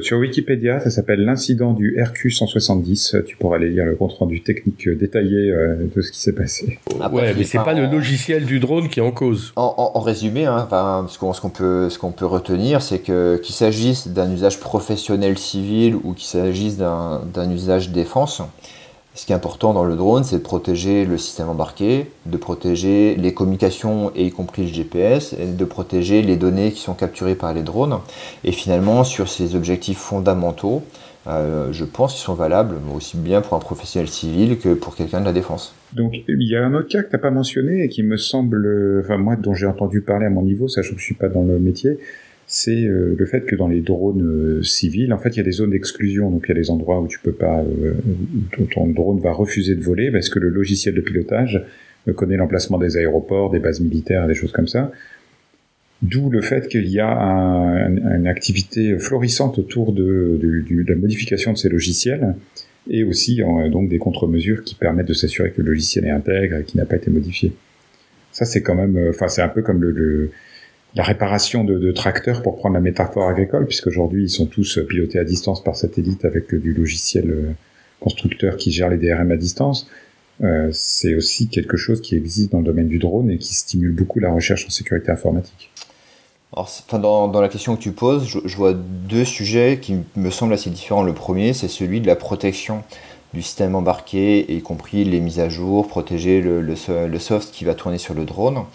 sur 0.00 0.18
Wikipédia, 0.18 0.80
ça 0.80 0.90
s'appelle 0.90 1.24
l'incident 1.24 1.72
du 1.72 1.96
RQ-170. 1.98 3.24
Tu 3.24 3.36
pourras 3.36 3.56
aller 3.56 3.68
lire 3.68 3.84
le 3.84 3.94
compte 3.94 4.12
rendu 4.12 4.42
technique 4.42 4.88
détaillé 4.88 5.50
euh, 5.50 5.76
de 5.94 6.00
ce 6.00 6.12
qui 6.12 6.20
s'est 6.20 6.34
passé. 6.34 6.78
ouais, 7.12 7.34
mais 7.36 7.44
c'est 7.44 7.58
pas, 7.58 7.74
le 7.74 7.86
logiciel 7.86 8.46
du 8.46 8.58
drone 8.58 8.88
qui 8.88 9.00
est 9.00 9.02
en 9.02 9.12
cause. 9.12 9.52
En, 9.56 10.00
résumé, 10.00 10.46
hein, 10.46 10.68
ce 11.08 11.18
qu'on 11.18 11.50
peut, 11.50 11.88
qu'on 12.00 12.12
peut 12.12 12.26
retenir, 12.26 12.80
c'est 12.80 13.00
que 13.00 13.38
qu'il 13.42 13.54
s'agisse 13.54 14.08
d'un 14.08 14.32
usage 14.32 14.60
professionnel 14.60 15.36
civil 15.36 15.94
ou 15.96 16.14
qu'il 16.14 16.26
s'agisse 16.26 16.76
d'un 16.78 17.50
usage 17.50 17.90
défense, 17.90 18.42
ce 19.14 19.26
qui 19.26 19.32
est 19.32 19.34
important 19.34 19.74
dans 19.74 19.84
le 19.84 19.94
drone, 19.94 20.24
c'est 20.24 20.38
de 20.38 20.42
protéger 20.42 21.04
le 21.04 21.18
système 21.18 21.48
embarqué, 21.48 22.06
de 22.24 22.36
protéger 22.38 23.14
les 23.16 23.34
communications 23.34 24.10
et 24.16 24.26
y 24.26 24.30
compris 24.30 24.62
le 24.62 24.68
GPS, 24.68 25.34
et 25.34 25.46
de 25.46 25.64
protéger 25.66 26.22
les 26.22 26.36
données 26.36 26.72
qui 26.72 26.80
sont 26.80 26.94
capturées 26.94 27.34
par 27.34 27.52
les 27.52 27.62
drones. 27.62 27.98
Et 28.44 28.52
finalement, 28.52 29.04
sur 29.04 29.28
ces 29.28 29.54
objectifs 29.54 29.98
fondamentaux, 29.98 30.82
euh, 31.26 31.72
je 31.72 31.84
pense 31.84 32.14
qu'ils 32.14 32.22
sont 32.22 32.34
valables 32.34 32.76
aussi 32.94 33.16
bien 33.16 33.42
pour 33.42 33.54
un 33.56 33.60
professionnel 33.60 34.08
civil 34.08 34.58
que 34.58 34.74
pour 34.74 34.96
quelqu'un 34.96 35.20
de 35.20 35.26
la 35.26 35.32
défense. 35.32 35.74
Donc 35.92 36.14
il 36.26 36.42
y 36.50 36.56
a 36.56 36.64
un 36.64 36.74
autre 36.74 36.88
cas 36.88 37.02
que 37.02 37.10
tu 37.10 37.14
n'as 37.14 37.20
pas 37.20 37.30
mentionné 37.30 37.84
et 37.84 37.88
qui 37.88 38.02
me 38.02 38.16
semble, 38.16 39.00
enfin 39.04 39.18
moi 39.18 39.36
dont 39.36 39.54
j'ai 39.54 39.66
entendu 39.66 40.00
parler 40.00 40.26
à 40.26 40.30
mon 40.30 40.42
niveau, 40.42 40.66
sachant 40.66 40.94
que 40.94 41.00
je 41.00 41.04
suis 41.04 41.14
pas 41.14 41.28
dans 41.28 41.42
le 41.42 41.60
métier, 41.60 41.98
c'est 42.54 42.84
euh, 42.84 43.16
le 43.18 43.24
fait 43.24 43.46
que 43.46 43.56
dans 43.56 43.66
les 43.66 43.80
drones 43.80 44.22
euh, 44.22 44.62
civils, 44.62 45.14
en 45.14 45.18
fait, 45.18 45.30
il 45.30 45.36
y 45.38 45.40
a 45.40 45.42
des 45.42 45.52
zones 45.52 45.70
d'exclusion. 45.70 46.30
Donc, 46.30 46.44
il 46.46 46.48
y 46.48 46.52
a 46.52 46.54
des 46.54 46.68
endroits 46.68 47.00
où 47.00 47.08
tu 47.08 47.18
peux 47.18 47.32
pas, 47.32 47.60
euh, 47.62 47.94
où 48.58 48.64
ton 48.64 48.86
drone 48.88 49.20
va 49.20 49.32
refuser 49.32 49.74
de 49.74 49.80
voler 49.80 50.10
parce 50.10 50.28
que 50.28 50.38
le 50.38 50.50
logiciel 50.50 50.94
de 50.94 51.00
pilotage 51.00 51.64
connaît 52.14 52.36
l'emplacement 52.36 52.76
des 52.76 52.98
aéroports, 52.98 53.50
des 53.50 53.58
bases 53.58 53.80
militaires, 53.80 54.26
des 54.26 54.34
choses 54.34 54.52
comme 54.52 54.66
ça. 54.66 54.92
D'où 56.02 56.28
le 56.28 56.42
fait 56.42 56.68
qu'il 56.68 56.88
y 56.88 57.00
a 57.00 57.08
une 57.08 58.26
activité 58.26 58.98
florissante 58.98 59.58
autour 59.58 59.92
de, 59.92 60.38
la 60.86 60.96
modification 60.96 61.52
de 61.52 61.58
ces 61.58 61.70
logiciels 61.70 62.34
et 62.90 63.04
aussi 63.04 63.40
donc 63.70 63.88
des 63.88 63.98
contre-mesures 63.98 64.64
qui 64.64 64.74
permettent 64.74 65.06
de 65.06 65.14
s'assurer 65.14 65.52
que 65.52 65.62
le 65.62 65.68
logiciel 65.68 66.04
est 66.04 66.10
intègre 66.10 66.56
et 66.56 66.64
qu'il 66.64 66.80
n'a 66.80 66.86
pas 66.86 66.96
été 66.96 67.08
modifié. 67.08 67.52
Ça, 68.32 68.44
c'est 68.44 68.62
quand 68.62 68.74
même, 68.74 68.98
enfin, 69.10 69.28
c'est 69.28 69.42
un 69.42 69.48
peu 69.48 69.62
comme 69.62 69.80
le 69.80 70.32
la 70.94 71.02
réparation 71.02 71.64
de, 71.64 71.90
tracteurs, 71.92 72.42
pour 72.42 72.56
prendre 72.56 72.74
la 72.74 72.80
métaphore 72.80 73.28
agricole, 73.28 73.66
puisqu'aujourd'hui 73.66 74.24
ils 74.24 74.30
sont 74.30 74.46
tous 74.46 74.78
pilotés 74.88 75.18
à 75.18 75.24
distance 75.24 75.62
par 75.62 75.74
satellite 75.74 76.24
avec 76.24 76.54
du 76.54 76.74
logiciel 76.74 77.30
euh, 77.30 77.52
constructeur 78.00 78.56
qui 78.56 78.72
gère 78.72 78.90
les 78.90 78.98
DRM 78.98 79.30
à 79.30 79.36
distance. 79.36 79.88
Euh, 80.42 80.68
c'est 80.72 81.14
aussi 81.14 81.48
quelque 81.48 81.76
chose 81.76 82.00
qui 82.02 82.14
existe 82.14 82.52
dans 82.52 82.58
le 82.58 82.64
domaine 82.64 82.88
du 82.88 82.98
drone 82.98 83.30
et 83.30 83.38
qui 83.38 83.54
stimule 83.54 83.92
beaucoup 83.92 84.18
la 84.18 84.30
recherche 84.30 84.66
en 84.66 84.70
sécurité 84.70 85.10
informatique. 85.10 85.70
Alors, 86.54 87.30
dans, 87.30 87.40
la 87.40 87.48
question 87.48 87.76
que 87.76 87.80
tu 87.80 87.92
poses, 87.92 88.26
je, 88.26 88.56
vois 88.56 88.74
deux 88.74 89.24
sujets 89.24 89.78
qui 89.80 89.96
me 90.16 90.28
semblent 90.28 90.52
assez 90.52 90.68
différents. 90.68 91.02
Le 91.02 91.14
premier, 91.14 91.54
c'est 91.54 91.68
celui 91.68 92.02
de 92.02 92.06
la 92.06 92.16
protection 92.16 92.82
du 93.32 93.40
système 93.40 93.74
embarqué, 93.74 94.54
y 94.54 94.60
compris 94.60 95.04
les 95.04 95.20
mises 95.20 95.40
à 95.40 95.48
jour, 95.48 95.88
protéger 95.88 96.42
le 96.42 97.18
soft 97.18 97.54
qui 97.54 97.64
va 97.64 97.74
tourner 97.74 97.96
sur 97.96 98.12
le 98.12 98.26
drone 98.26 98.66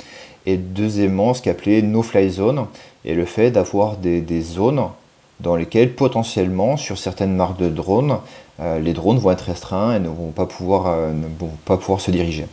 et 0.48 0.56
deuxièmement 0.58 1.34
ce 1.34 1.42
qu'appelait 1.42 1.82
no-fly 1.84 2.30
zone, 2.32 2.66
et 3.06 3.13
le 3.13 3.25
fait 3.25 3.51
d'avoir 3.51 3.98
des, 3.98 4.42
zones 4.42 4.86
dans 5.42 5.56
lesquelles 5.58 5.94
potentiellement 5.94 6.77
sur 6.77 6.98
certaines 6.98 7.36
marques 7.36 7.60
de 7.60 7.70
drones, 7.70 8.18
euh, 8.62 8.80
les 8.80 8.94
drones 8.94 9.20
vont 9.20 9.30
être 9.32 9.42
restreints 9.42 9.96
et 9.96 10.00
ne 10.00 10.08
vont 10.08 10.32
pas 10.32 10.46
pouvoir, 10.46 10.88
euh, 10.88 11.12
ne 11.12 11.27
vont 11.38 11.51
pas 11.66 11.77
pouvoir 11.77 12.00
se 12.00 12.12
diriger. 12.12 12.48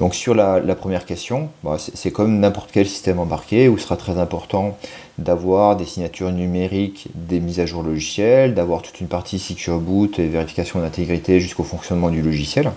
Donc 0.00 0.14
sur 0.14 0.34
la, 0.34 0.60
première 0.74 1.06
question, 1.06 1.50
bah, 1.62 1.76
c'est 1.78 2.10
comme 2.10 2.40
n'importe 2.40 2.70
quel 2.72 2.88
système 2.88 3.20
embarqué 3.20 3.68
où 3.68 3.74
il 3.74 3.80
sera 3.80 3.96
très 3.96 4.18
important 4.18 4.76
d'avoir 5.18 5.76
des 5.76 5.84
signatures 5.84 6.32
numériques, 6.32 7.08
des 7.14 7.38
mises 7.38 7.60
à 7.60 7.66
jour 7.66 7.82
logicielles, 7.82 8.54
d'avoir 8.54 8.82
toute 8.82 9.00
une 9.00 9.08
partie 9.08 9.38
secure 9.38 9.78
boot 9.78 10.18
et 10.18 10.26
vérification 10.26 10.80
d'intégrité 10.80 11.38
jusqu'au 11.38 11.64
fonctionnement 11.64 12.08
du 12.08 12.22
logiciel. 12.22 12.72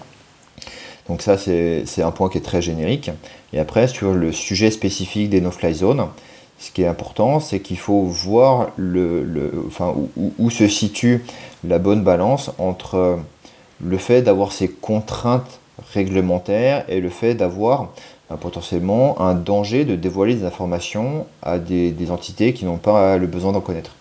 Donc 1.07 1.21
ça, 1.21 1.37
c'est 1.37 2.01
un 2.01 2.11
point 2.11 2.29
qui 2.29 2.37
est 2.37 2.41
très 2.41 2.61
générique. 2.61 3.11
Et 3.51 3.59
après, 3.59 3.87
sur 3.87 4.13
le 4.13 4.31
sujet 4.31 4.71
spécifique 4.71 5.29
des 5.29 5.41
no-fly 5.41 5.73
zones, 5.73 6.07
ce 6.59 6.71
qui 6.71 6.83
est 6.83 6.87
important, 6.87 7.39
c'est 7.39 7.59
qu'il 7.59 7.77
faut 7.77 8.03
voir 8.03 8.69
le, 8.77 9.51
enfin, 9.67 9.93
où, 10.39 10.49
se 10.49 10.67
situe 10.67 11.25
la 11.67 11.77
bonne 11.77 12.03
balance 12.03 12.51
entre 12.57 13.19
le 13.83 13.97
fait 13.97 14.21
d'avoir 14.21 14.53
ces 14.53 14.69
contraintes 14.69 15.59
réglementaire 15.93 16.85
et 16.87 17.01
le 17.01 17.09
fait 17.09 17.33
d'avoir 17.33 17.89
ben, 18.29 18.37
potentiellement 18.37 19.19
un 19.21 19.33
danger 19.33 19.85
de 19.85 19.95
dévoiler 19.95 20.35
des 20.35 20.45
informations 20.45 21.25
à 21.41 21.59
des, 21.59 22.11
entités 22.11 22.53
qui 22.53 22.65
n'ont 22.65 22.77
pas 22.77 23.17
le 23.17 23.27
besoin 23.27 23.51
d'en 23.51 23.61
connaître. 23.61 23.95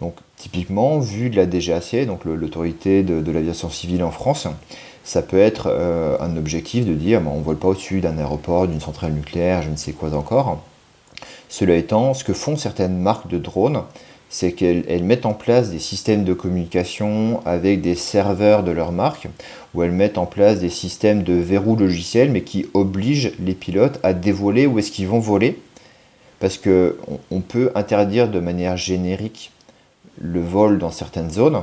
Donc 0.00 0.16
typiquement, 0.36 0.98
vu 0.98 1.30
de 1.30 1.36
la 1.36 1.46
DGAC, 1.46 2.06
donc 2.06 2.24
l'autorité 2.24 3.02
de, 3.02 3.30
l'aviation 3.30 3.70
civile 3.70 4.04
en 4.04 4.10
France, 4.10 4.46
ça 5.06 5.22
peut 5.22 5.38
être 5.38 5.68
euh, 5.70 6.18
un 6.20 6.36
objectif 6.36 6.84
de 6.84 6.92
dire 6.92 7.20
ben, 7.20 7.30
on 7.32 7.38
ne 7.38 7.44
vole 7.44 7.56
pas 7.56 7.68
au-dessus 7.68 8.00
d'un 8.00 8.18
aéroport, 8.18 8.66
d'une 8.66 8.80
centrale 8.80 9.12
nucléaire, 9.12 9.62
je 9.62 9.70
ne 9.70 9.76
sais 9.76 9.92
quoi 9.92 10.12
encore. 10.14 10.60
Cela 11.48 11.76
étant, 11.76 12.12
ce 12.12 12.24
que 12.24 12.32
font 12.32 12.56
certaines 12.56 12.98
marques 12.98 13.28
de 13.28 13.38
drones, 13.38 13.82
c'est 14.28 14.50
qu'elles 14.50 15.04
mettent 15.04 15.24
en 15.24 15.32
place 15.32 15.70
des 15.70 15.78
systèmes 15.78 16.24
de 16.24 16.34
communication 16.34 17.40
avec 17.46 17.82
des 17.82 17.94
serveurs 17.94 18.64
de 18.64 18.72
leur 18.72 18.90
marque, 18.90 19.28
ou 19.74 19.84
elles 19.84 19.92
mettent 19.92 20.18
en 20.18 20.26
place 20.26 20.58
des 20.58 20.70
systèmes 20.70 21.22
de 21.22 21.34
verrou 21.34 21.76
logiciel, 21.76 22.32
mais 22.32 22.42
qui 22.42 22.66
obligent 22.74 23.30
les 23.38 23.54
pilotes 23.54 24.00
à 24.02 24.12
dévoiler 24.12 24.66
où 24.66 24.80
est-ce 24.80 24.90
qu'ils 24.90 25.06
vont 25.06 25.20
voler, 25.20 25.60
parce 26.40 26.58
qu'on 26.58 27.40
peut 27.40 27.70
interdire 27.76 28.28
de 28.28 28.40
manière 28.40 28.76
générique 28.76 29.52
le 30.20 30.40
vol 30.40 30.78
dans 30.78 30.90
certaines 30.90 31.30
zones, 31.30 31.62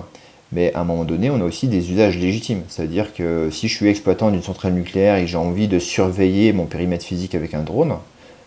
mais 0.53 0.73
à 0.73 0.81
un 0.81 0.83
moment 0.83 1.03
donné, 1.03 1.29
on 1.29 1.41
a 1.41 1.43
aussi 1.43 1.67
des 1.67 1.91
usages 1.91 2.17
légitimes. 2.17 2.61
C'est-à-dire 2.67 3.13
que 3.13 3.49
si 3.51 3.67
je 3.67 3.75
suis 3.75 3.87
exploitant 3.87 4.29
d'une 4.29 4.43
centrale 4.43 4.73
nucléaire 4.73 5.15
et 5.15 5.27
j'ai 5.27 5.37
envie 5.37 5.67
de 5.67 5.79
surveiller 5.79 6.53
mon 6.53 6.65
périmètre 6.65 7.05
physique 7.05 7.35
avec 7.35 7.53
un 7.53 7.63
drone, 7.63 7.95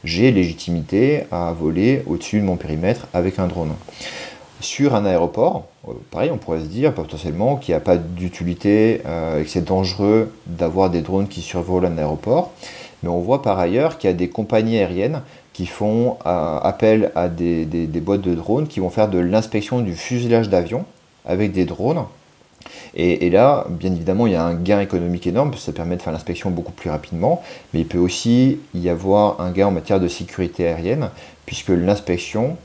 j'ai 0.04 0.30
légitimité 0.30 1.24
à 1.32 1.52
voler 1.52 2.02
au-dessus 2.06 2.38
de 2.38 2.44
mon 2.44 2.56
périmètre 2.56 3.08
avec 3.12 3.38
un 3.38 3.48
drone. 3.48 3.72
Sur 4.60 4.94
un 4.94 5.04
aéroport, 5.04 5.64
euh, 5.88 5.92
pareil, 6.10 6.30
on 6.32 6.38
pourrait 6.38 6.60
se 6.60 6.66
dire 6.66 6.94
potentiellement 6.94 7.56
qu'il 7.56 7.72
n'y 7.72 7.76
a 7.76 7.80
pas 7.80 7.96
d'utilité 7.96 9.02
euh, 9.04 9.40
et 9.40 9.44
que 9.44 9.50
c'est 9.50 9.64
dangereux 9.64 10.32
d'avoir 10.46 10.88
des 10.88 11.02
drones 11.02 11.28
qui 11.28 11.42
survolent 11.42 11.86
un 11.86 11.98
aéroport. 11.98 12.52
Mais 13.02 13.10
on 13.10 13.20
voit 13.20 13.42
par 13.42 13.58
ailleurs 13.58 13.98
qu'il 13.98 14.08
y 14.08 14.12
a 14.12 14.16
des 14.16 14.28
compagnies 14.28 14.78
aériennes 14.78 15.20
qui 15.52 15.66
font 15.66 16.16
euh, 16.24 16.58
appel 16.60 17.10
à 17.14 17.28
des, 17.28 17.64
des, 17.64 18.00
boîtes 18.00 18.22
de 18.22 18.34
drones 18.34 18.66
qui 18.66 18.80
vont 18.80 18.90
faire 18.90 19.08
de 19.08 19.18
l'inspection 19.18 19.80
du 19.80 19.94
fuselage 19.94 20.48
d'avion 20.48 20.84
avec 21.26 21.52
des 21.52 21.64
drones 21.64 22.04
et, 22.94 23.28
là, 23.30 23.66
bien 23.68 23.92
évidemment, 23.92 24.26
il 24.26 24.32
y 24.32 24.36
a 24.36 24.44
un 24.44 24.54
gain 24.54 24.80
économique 24.80 25.26
énorme, 25.26 25.50
parce 25.50 25.62
que 25.62 25.66
ça 25.66 25.72
permet 25.72 25.96
de 25.96 26.02
faire 26.02 26.12
l'inspection 26.12 26.50
beaucoup 26.50 26.72
plus 26.72 26.90
rapidement, 26.90 27.42
mais 27.72 27.80
il 27.80 27.86
peut 27.86 27.98
aussi 27.98 28.58
y 28.74 28.88
avoir 28.88 29.40
un 29.40 29.50
gain 29.50 29.66
en 29.66 29.70
matière 29.70 30.00
de 30.00 30.08
sécurité 30.08 30.66
aérienne, 30.66 31.10
puisque 31.44 31.68
l'inspection, 31.68 32.56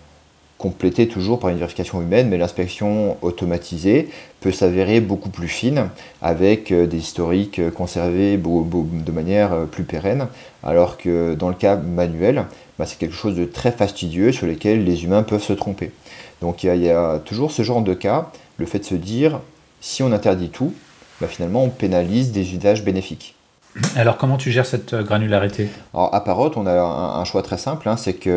complétée 0.58 1.08
toujours 1.08 1.40
par 1.40 1.50
une 1.50 1.58
vérification 1.58 2.02
humaine, 2.02 2.30
mais 2.30 2.38
l'inspection 2.38 3.18
automatisée 3.24 4.10
peut 4.42 4.52
s'avérer 4.52 5.02
beaucoup 5.02 5.30
plus 5.30 5.48
fine, 5.48 5.90
avec 6.22 6.72
euh, 6.72 6.86
des 6.88 6.98
historiques 6.98 7.70
conservés 7.72 8.38
de 8.38 9.12
manière 9.12 9.54
euh, 9.54 9.66
plus 9.66 9.84
pérenne, 9.84 10.28
alors 10.64 10.98
que 10.98 11.34
dans 11.34 11.50
le 11.50 11.56
cas 11.56 11.76
manuel, 11.76 12.46
bah, 12.78 12.86
c'est 12.86 12.98
quelque 12.98 13.16
chose 13.16 13.36
de 13.36 13.46
très 13.46 13.72
fastidieux 13.72 14.32
sur 14.32 14.48
lequel 14.48 14.86
les 14.86 15.04
humains 15.04 15.24
peuvent 15.24 15.44
se 15.44 15.54
tromper. 15.54 15.92
Donc 16.42 16.64
il 16.64 16.76
y, 16.76 16.90
a 16.90 17.20
toujours 17.20 17.52
ce 17.52 17.62
genre 17.62 17.82
de 17.82 17.94
cas, 17.94 18.32
le 18.58 18.66
fait 18.66 18.80
de 18.80 18.84
se 18.84 18.96
dire 18.96 19.40
si 19.80 20.04
on 20.04 20.12
interdit 20.12 20.50
tout, 20.50 20.74
bah, 21.20 21.28
finalement 21.28 21.64
on 21.64 21.70
pénalise 21.70 22.32
des 22.32 22.56
usages 22.56 22.84
bénéfiques. 22.84 23.36
Alors 23.96 24.18
comment 24.18 24.38
tu 24.38 24.52
gères 24.52 24.66
cette 24.66 24.94
euh, 24.94 25.04
granularité? 25.04 25.70
Alors 25.94 26.14
à 26.14 26.24
Parrot, 26.24 26.52
on 26.58 26.66
a 26.66 26.74
un, 26.74 27.24
choix 27.24 27.42
très 27.42 27.58
simple, 27.58 27.88
hein, 27.88 27.96
c'est 27.96 28.16
qu'il 28.16 28.32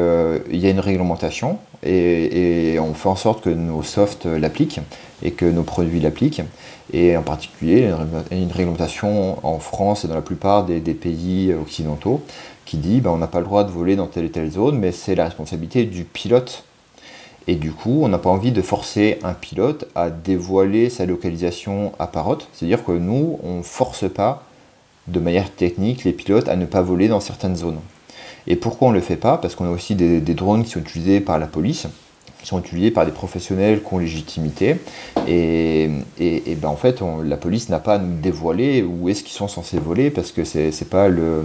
y 0.52 0.66
a 0.66 0.70
une 0.70 0.80
réglementation 0.80 1.58
et, 1.82 2.78
on 2.80 2.94
fait 2.94 3.08
en 3.08 3.16
sorte 3.16 3.42
que 3.42 3.50
nos 3.50 3.82
softs 3.82 4.26
l'appliquent 4.26 4.80
et 5.22 5.32
que 5.32 5.44
nos 5.44 5.64
produits 5.64 6.00
l'appliquent. 6.00 6.42
Et 6.92 7.16
en 7.16 7.22
particulier, 7.22 7.90
il 8.30 8.38
y 8.38 8.40
a 8.40 8.42
une 8.42 8.52
réglementation 8.52 9.44
en 9.44 9.58
France 9.58 10.04
et 10.04 10.08
dans 10.08 10.14
la 10.14 10.22
plupart 10.22 10.64
des, 10.64 10.80
pays 10.80 11.52
occidentaux 11.52 12.22
qui 12.64 12.76
dit 12.76 13.00
ben, 13.00 13.10
on 13.10 13.16
n'a 13.16 13.26
pas 13.26 13.40
le 13.40 13.46
droit 13.46 13.64
de 13.64 13.70
voler 13.70 13.96
dans 13.96 14.06
telle 14.06 14.26
et 14.26 14.30
telle 14.30 14.50
zone, 14.50 14.78
mais 14.78 14.92
c'est 14.92 15.14
la 15.14 15.24
responsabilité 15.24 15.84
du 15.84 16.04
pilote 16.04 16.64
et 17.46 17.56
du 17.56 17.72
coup, 17.72 18.00
on 18.02 18.08
n'a 18.08 18.18
pas 18.18 18.30
envie 18.30 18.52
de 18.52 18.62
forcer 18.62 19.18
un 19.22 19.34
pilote 19.34 19.86
à 19.94 20.10
dévoiler 20.10 20.88
sa 20.88 21.04
localisation 21.04 21.92
à 21.98 22.06
parotte. 22.06 22.48
C'est-à-dire 22.52 22.84
que 22.84 22.92
nous, 22.92 23.38
on 23.42 23.58
ne 23.58 23.62
force 23.62 24.08
pas 24.10 24.44
de 25.08 25.20
manière 25.20 25.50
technique 25.50 26.04
les 26.04 26.12
pilotes 26.12 26.48
à 26.48 26.56
ne 26.56 26.64
pas 26.64 26.80
voler 26.80 27.08
dans 27.08 27.20
certaines 27.20 27.56
zones. 27.56 27.80
Et 28.46 28.56
pourquoi 28.56 28.88
on 28.88 28.90
ne 28.90 28.96
le 28.96 29.02
fait 29.02 29.16
pas? 29.16 29.36
Parce 29.36 29.54
qu'on 29.54 29.66
a 29.66 29.70
aussi 29.70 29.94
des, 29.94 30.20
drones 30.20 30.64
qui 30.64 30.70
sont 30.70 30.80
utilisés 30.80 31.20
par 31.20 31.38
la 31.38 31.46
police, 31.46 31.86
qui 32.40 32.46
sont 32.46 32.60
utilisés 32.60 32.90
par 32.90 33.04
des 33.04 33.12
professionnels 33.12 33.82
qui 33.82 33.94
ont 33.94 33.98
légitimité. 33.98 34.76
Et, 35.28 35.90
et, 36.18 36.54
ben 36.56 36.68
en 36.68 36.76
fait, 36.76 37.02
la 37.24 37.36
police 37.36 37.68
n'a 37.68 37.78
pas 37.78 37.94
à 37.94 37.98
nous 37.98 38.18
dévoiler 38.20 38.82
où 38.82 39.08
est-ce 39.10 39.22
qu'ils 39.22 39.36
sont 39.36 39.48
censés 39.48 39.78
voler, 39.78 40.10
parce 40.10 40.32
que 40.32 40.44
c'est 40.44 40.68
n'est 40.68 40.88
pas 40.88 41.08
le, 41.08 41.44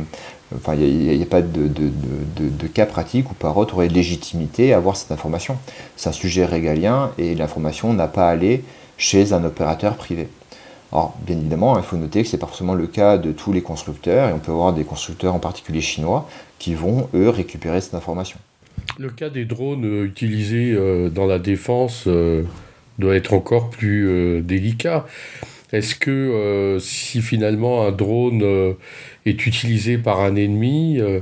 Enfin, 0.56 0.76
il 0.76 1.16
n'y 1.16 1.22
a, 1.22 1.26
pas 1.28 1.42
de, 1.42 2.68
cas 2.74 2.86
pratique 2.86 3.30
où 3.30 3.34
Parrot 3.36 3.68
aurait 3.72 3.88
légitimité 3.88 4.74
à 4.74 4.78
avoir 4.78 4.96
cette 4.96 5.12
information. 5.12 5.58
C'est 5.96 6.10
un 6.10 6.14
sujet 6.14 6.46
régalien 6.46 7.12
et 7.20 7.36
l'information 7.36 7.94
n'a 7.94 8.08
pas 8.08 8.30
à 8.30 8.32
aller 8.32 8.64
chez 8.98 9.34
un 9.34 9.44
opérateur 9.44 9.96
privé. 9.96 10.28
Alors, 10.92 11.16
bien 11.26 11.38
évidemment, 11.38 11.78
il 11.78 11.84
faut 11.84 11.98
noter 11.98 12.24
que 12.24 12.28
ce 12.28 12.36
n'est 12.36 12.40
pas 12.40 12.48
forcément 12.48 12.74
le 12.74 12.88
cas 12.88 13.18
de 13.18 13.32
tous 13.32 13.54
les 13.54 13.62
constructeurs, 13.62 14.30
et 14.30 14.34
on 14.34 14.40
peut 14.40 14.52
avoir 14.52 14.74
des 14.74 14.84
constructeurs 14.84 15.36
en 15.36 15.40
particulier 15.40 15.82
chinois 15.82 16.28
qui 16.58 16.74
vont, 16.74 17.10
eux, 17.14 17.30
récupérer 17.30 17.80
cette 17.80 17.94
information. 17.94 18.40
Le 18.98 19.10
cas 19.10 19.30
des 19.30 19.46
drones 19.46 19.86
euh, 19.86 20.06
utilisés 20.06 20.74
euh, 20.74 21.10
dans 21.10 21.26
la 21.26 21.38
défense 21.38 22.06
euh, 22.08 22.44
doit 22.98 23.16
être 23.16 23.34
encore 23.34 23.70
plus 23.70 24.42
délicat. 24.42 25.06
Est-ce 25.72 25.94
que 25.96 26.78
si 26.82 27.22
finalement 27.22 27.86
un 27.86 27.92
drone 27.92 28.76
est 29.26 29.46
utilisé 29.46 29.98
par 29.98 30.20
un 30.22 30.36
ennemi. 30.36 31.00
Euh, 31.00 31.20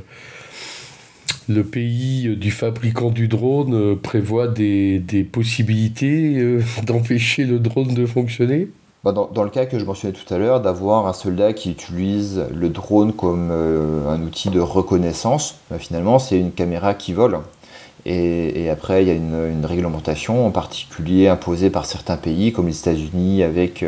le 1.49 1.63
pays 1.63 2.35
du 2.35 2.51
fabricant 2.51 3.09
du 3.09 3.29
drone 3.29 3.73
euh, 3.73 3.95
prévoit 3.95 4.47
des, 4.47 5.01
possibilités 5.31 6.35
euh, 6.37 6.61
d'empêcher 6.85 7.45
le 7.45 7.59
drone 7.59 7.93
de 7.93 8.05
fonctionner 8.05 8.67
bah, 9.03 9.13
dans, 9.13 9.43
le 9.43 9.49
cas 9.49 9.65
que 9.65 9.79
je 9.79 9.85
mentionnais 9.85 10.13
tout 10.13 10.33
à 10.33 10.37
l'heure, 10.37 10.59
d'avoir 10.59 11.07
un 11.07 11.13
soldat 11.13 11.53
qui 11.53 11.71
utilise 11.71 12.43
le 12.53 12.67
drone 12.67 13.13
comme 13.13 13.51
un 13.51 14.21
outil 14.21 14.49
de 14.49 14.59
reconnaissance, 14.59 15.59
bah, 15.69 15.77
finalement 15.79 16.19
c'est 16.19 16.37
une 16.37 16.51
caméra 16.51 16.93
qui 16.93 17.13
vole. 17.13 17.39
Et, 18.05 18.69
après, 18.69 19.03
il 19.03 19.07
y 19.07 19.11
a 19.11 19.15
une, 19.15 19.65
réglementation, 19.65 20.47
en 20.47 20.51
particulier 20.51 21.27
imposée 21.27 21.69
par 21.69 21.85
certains 21.85 22.15
pays, 22.15 22.53
comme 22.53 22.67
les 22.67 22.79
États-Unis 22.79 23.43
avec 23.43 23.83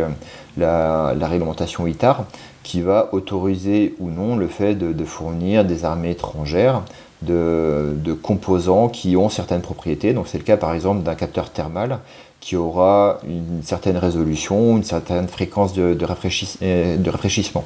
la, 0.58 1.16
la, 1.18 1.28
réglementation 1.28 1.88
ITAR, 1.88 2.26
qui 2.70 2.82
va 2.82 3.10
autoriser 3.14 3.96
ou 4.00 4.12
non 4.12 4.36
le 4.36 4.48
fait 4.48 4.76
de, 4.76 5.04
fournir 5.04 5.66
des 5.66 5.86
armées 5.86 6.12
étrangères 6.12 6.84
de, 7.24 8.14
composants 8.22 8.90
qui 8.90 9.18
ont 9.18 9.28
certaines 9.28 9.62
propriétés. 9.62 10.14
Donc 10.14 10.28
c'est 10.28 10.38
le 10.38 10.44
cas 10.44 10.56
par 10.56 10.76
exemple 10.76 11.02
d'un 11.02 11.16
capteur 11.16 11.50
thermal 11.50 11.98
qui 12.40 12.56
aura 12.56 13.18
une 13.28 13.64
certaine 13.64 13.98
résolution, 13.98 14.78
une 14.78 14.84
certaine 14.84 15.28
fréquence 15.28 15.74
de, 15.74 15.98
euh, 16.00 16.96
rafraîchissement. 17.12 17.66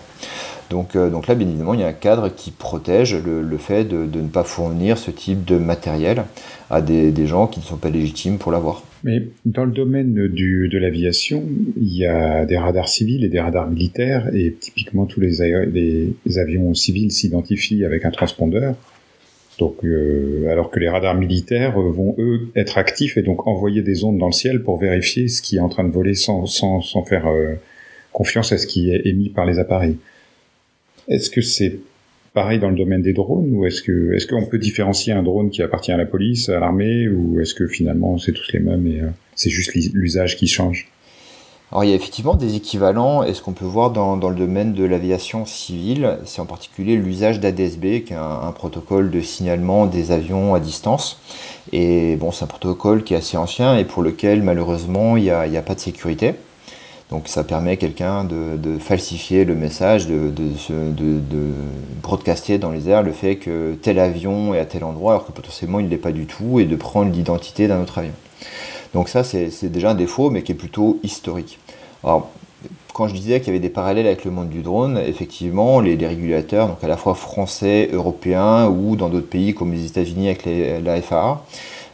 Donc, 0.70 0.96
euh, 0.96 1.10
donc, 1.10 1.28
là, 1.28 1.36
bien 1.36 1.48
évidemment, 1.48 1.74
il 1.74 1.82
y 1.82 1.84
a 1.84 1.88
un 1.88 1.94
cadre 1.94 2.30
qui 2.30 2.50
protège 2.50 3.14
le, 3.14 3.58
fait 3.58 3.84
de, 3.84 4.08
ne 4.20 4.28
pas 4.30 4.44
fournir 4.44 4.98
ce 4.98 5.12
type 5.12 5.44
de 5.44 5.58
matériel 5.58 6.24
à 6.72 6.82
des 6.82 7.28
gens 7.28 7.46
qui 7.46 7.60
ne 7.60 7.66
sont 7.66 7.76
pas 7.76 7.90
légitimes 7.90 8.38
pour 8.38 8.52
l'avoir. 8.52 8.82
Mais 9.04 9.28
dans 9.46 9.66
le 9.66 9.72
domaine 9.72 10.28
du, 10.30 10.70
de 10.70 10.78
l'aviation, 10.78 11.44
il 11.76 11.94
y 11.94 12.06
a 12.06 12.46
des 12.46 12.58
radars 12.58 12.88
civils 12.88 13.26
et 13.26 13.28
des 13.28 13.40
radars 13.40 13.70
militaires, 13.70 14.34
et 14.34 14.54
typiquement 14.54 15.06
tous 15.06 15.20
les, 15.20 15.42
avions 16.38 16.74
civils 16.74 17.12
s'identifient 17.12 17.84
avec 17.84 18.06
un 18.06 18.12
transpondeur. 18.12 18.76
Donc, 19.60 19.84
euh, 19.84 20.48
alors 20.50 20.72
que 20.72 20.80
les 20.80 20.90
radars 20.90 21.16
militaires 21.16 21.78
vont 21.78 22.16
eux 22.18 22.48
être 22.56 22.78
actifs 22.78 23.18
et 23.18 23.22
donc 23.22 23.46
envoyer 23.46 23.82
des 23.82 24.04
ondes 24.04 24.18
dans 24.18 24.28
le 24.28 24.32
ciel 24.32 24.64
pour 24.64 24.80
vérifier 24.80 25.28
ce 25.28 25.42
qui 25.42 25.58
est 25.58 25.60
en 25.60 25.70
train 25.70 25.84
de 25.84 25.92
voler 25.92 26.16
sans, 26.16 26.46
sans, 26.46 26.82
sans 26.82 27.04
faire 27.04 27.28
euh, 27.28 27.56
confiance 28.14 28.52
à 28.52 28.58
ce 28.58 28.66
qui 28.66 28.90
est 28.90 29.06
émis 29.06 29.30
par 29.30 29.46
les 29.46 29.60
appareils. 29.60 29.98
Est-ce 31.10 31.30
que 31.30 31.42
c'est 31.42 31.78
pareil 32.34 32.60
dans 32.60 32.70
le 32.70 32.76
domaine 32.76 33.02
des 33.02 33.14
drones 33.14 33.50
ou 33.52 33.66
est-ce 33.66 33.82
que 33.82 34.14
est-ce 34.14 34.28
qu'on 34.28 34.46
peut 34.46 34.58
différencier 34.58 35.14
un 35.14 35.24
drone 35.24 35.50
qui 35.50 35.62
appartient 35.62 35.92
à 35.92 35.98
la 35.98 36.06
police, 36.06 36.50
à 36.50 36.60
l'armée 36.60 37.08
ou 37.08 37.40
est-ce 37.40 37.54
que 37.54 37.68
finalement 37.68 38.18
c'est 38.18 38.34
tous 38.34 38.52
les 38.54 38.60
mêmes 38.60 38.88
et 38.88 39.02
euh, 39.02 39.10
c'est 39.36 39.50
juste 39.50 39.74
l'usage 39.94 40.38
qui 40.38 40.48
change? 40.48 40.88
Alors 41.74 41.86
il 41.86 41.90
y 41.90 41.94
a 41.94 41.96
effectivement 41.96 42.36
des 42.36 42.56
équivalents, 42.56 43.24
et 43.24 43.34
ce 43.34 43.42
qu'on 43.42 43.54
peut 43.54 43.66
voir 43.66 43.90
dans, 43.90 44.16
dans 44.16 44.30
le 44.30 44.36
domaine 44.36 44.74
de 44.74 44.84
l'aviation 44.84 45.44
civile, 45.48 46.20
c'est 46.24 46.40
en 46.40 46.46
particulier 46.46 46.96
l'usage 46.98 47.40
d'ADSB, 47.40 48.04
qui 48.04 48.14
est 48.14 48.16
un, 48.16 48.52
protocole 48.52 49.10
de 49.10 49.22
signalement 49.22 49.88
des 49.88 50.12
avions 50.12 50.54
à 50.54 50.60
distance. 50.60 51.20
Et 51.72 52.16
bon, 52.18 52.32
c'est 52.32 52.44
un 52.44 52.48
protocole 52.48 53.04
qui 53.04 53.16
est 53.16 53.18
assez 53.18 53.38
ancien 53.38 53.76
et 53.76 53.86
pour 53.86 54.04
lequel 54.04 54.44
malheureusement 54.44 55.18
il 55.18 55.24
n'y 55.24 55.32
a, 55.32 55.40
a, 55.40 55.62
pas 55.64 55.74
de 55.74 55.80
sécurité. 55.80 56.36
Donc 57.14 57.28
ça 57.28 57.44
permet 57.44 57.74
à 57.74 57.76
quelqu'un 57.76 58.24
de, 58.24 58.80
falsifier 58.80 59.46
le 59.46 59.54
message, 59.54 60.08
de, 60.08 60.32
broadcaster 62.02 62.58
dans 62.58 62.72
les 62.72 62.90
airs 62.90 63.04
le 63.04 63.12
fait 63.12 63.36
que 63.36 63.76
tel 63.80 64.00
avion 64.00 64.56
est 64.56 64.60
à 64.60 64.66
tel 64.66 64.84
endroit 64.84 65.14
alors 65.14 65.28
que 65.28 65.32
potentiellement 65.32 65.80
il 65.80 65.86
ne 65.86 65.92
l'est 65.92 65.98
pas 65.98 66.12
du 66.12 66.26
tout 66.26 66.60
et 66.60 66.66
de 66.66 66.76
prendre 66.76 67.12
l'identité 67.12 67.68
d'un 67.68 67.84
autre 67.84 68.00
avion. 68.00 68.14
Donc 68.96 69.10
ça 69.10 69.24
c'est 69.24 69.72
déjà 69.72 69.92
un 69.92 69.96
défaut 69.96 70.32
mais 70.32 70.42
qui 70.42 70.54
est 70.54 70.56
plutôt 70.56 71.00
historique. 71.04 71.60
Alors 72.04 72.32
quand 72.94 73.08
je 73.08 73.14
disais 73.14 73.40
qu'il 73.40 73.50
y 73.50 73.52
avait 73.52 73.60
des 73.60 73.70
parallèles 73.70 74.08
avec 74.08 74.26
le 74.26 74.32
monde 74.32 74.50
du 74.50 74.64
drone, 74.64 74.98
effectivement, 74.98 75.82
les, 75.82 75.96
régulateurs, 75.96 76.68
donc 76.68 76.84
à 76.84 76.88
la 76.88 76.98
fois 76.98 77.14
français, 77.14 77.90
européens 77.94 78.68
ou 78.70 78.96
dans 78.96 79.10
d'autres 79.10 79.30
pays 79.30 79.54
comme 79.54 79.72
les 79.72 79.86
États-Unis 79.86 80.30
avec 80.30 80.48
FAA, 81.04 81.44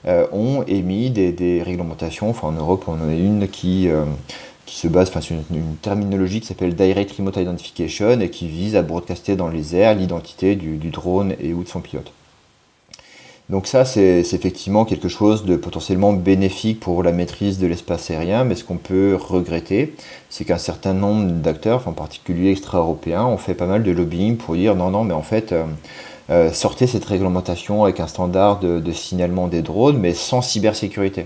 euh, 0.07 0.27
ont 0.31 0.63
émis 0.63 1.09
des, 1.09 1.61
réglementations. 1.61 2.29
Enfin, 2.29 2.47
en 2.47 2.51
Europe, 2.53 2.85
on 2.87 2.93
en 2.93 3.09
a 3.09 3.13
une 3.13 3.49
qui, 3.49 3.89
euh, 3.89 4.05
qui 4.69 4.77
se 4.77 4.87
base 4.87 5.11
sur 5.19 5.35
une, 5.35 5.75
terminologie 5.81 6.41
qui 6.41 6.47
s'appelle 6.47 6.75
Direct 6.75 7.11
Remote 7.13 7.37
Identification 7.37 8.19
et 8.19 8.29
qui 8.29 8.47
vise 8.47 8.75
à 8.75 8.83
broadcaster 8.83 9.35
dans 9.35 9.47
les 9.47 9.75
airs 9.75 9.95
l'identité 9.95 10.55
du, 10.55 10.77
drone 10.89 11.33
et 11.39 11.53
ou 11.53 11.63
de 11.63 11.67
son 11.67 11.81
pilote. 11.81 12.11
Donc 13.49 13.65
ça, 13.65 13.83
c'est 13.83 14.19
effectivement 14.19 14.85
quelque 14.85 15.07
chose 15.07 15.43
de 15.43 15.55
potentiellement 15.55 16.13
bénéfique 16.13 16.79
pour 16.79 17.01
la 17.01 17.11
maîtrise 17.11 17.57
de 17.57 17.65
l'espace 17.65 18.11
aérien, 18.11 18.43
mais 18.43 18.53
ce 18.53 18.63
qu'on 18.63 18.77
peut 18.77 19.17
regretter, 19.19 19.95
c'est 20.29 20.45
qu'un 20.45 20.59
certain 20.59 20.93
nombre 20.93 21.31
d'acteurs, 21.31 21.87
en 21.87 21.93
particulier 21.93 22.51
extra-européens, 22.51 23.25
ont 23.25 23.37
fait 23.37 23.55
pas 23.55 23.65
mal 23.65 23.81
de 23.81 23.91
lobbying 23.91 24.37
pour 24.37 24.53
dire 24.53 24.75
non, 24.75 24.91
non, 24.91 25.03
mais 25.03 25.15
en 25.15 25.23
fait, 25.23 25.51
euh, 25.51 25.63
euh, 26.29 26.53
sortez 26.53 26.85
cette 26.85 27.05
réglementation 27.05 27.85
avec 27.85 27.99
un 27.99 28.05
standard 28.05 28.59
de, 28.59 28.91
signalement 28.91 29.47
des 29.47 29.63
drones, 29.63 29.97
mais 29.97 30.13
sans 30.13 30.43
cybersécurité. 30.43 31.25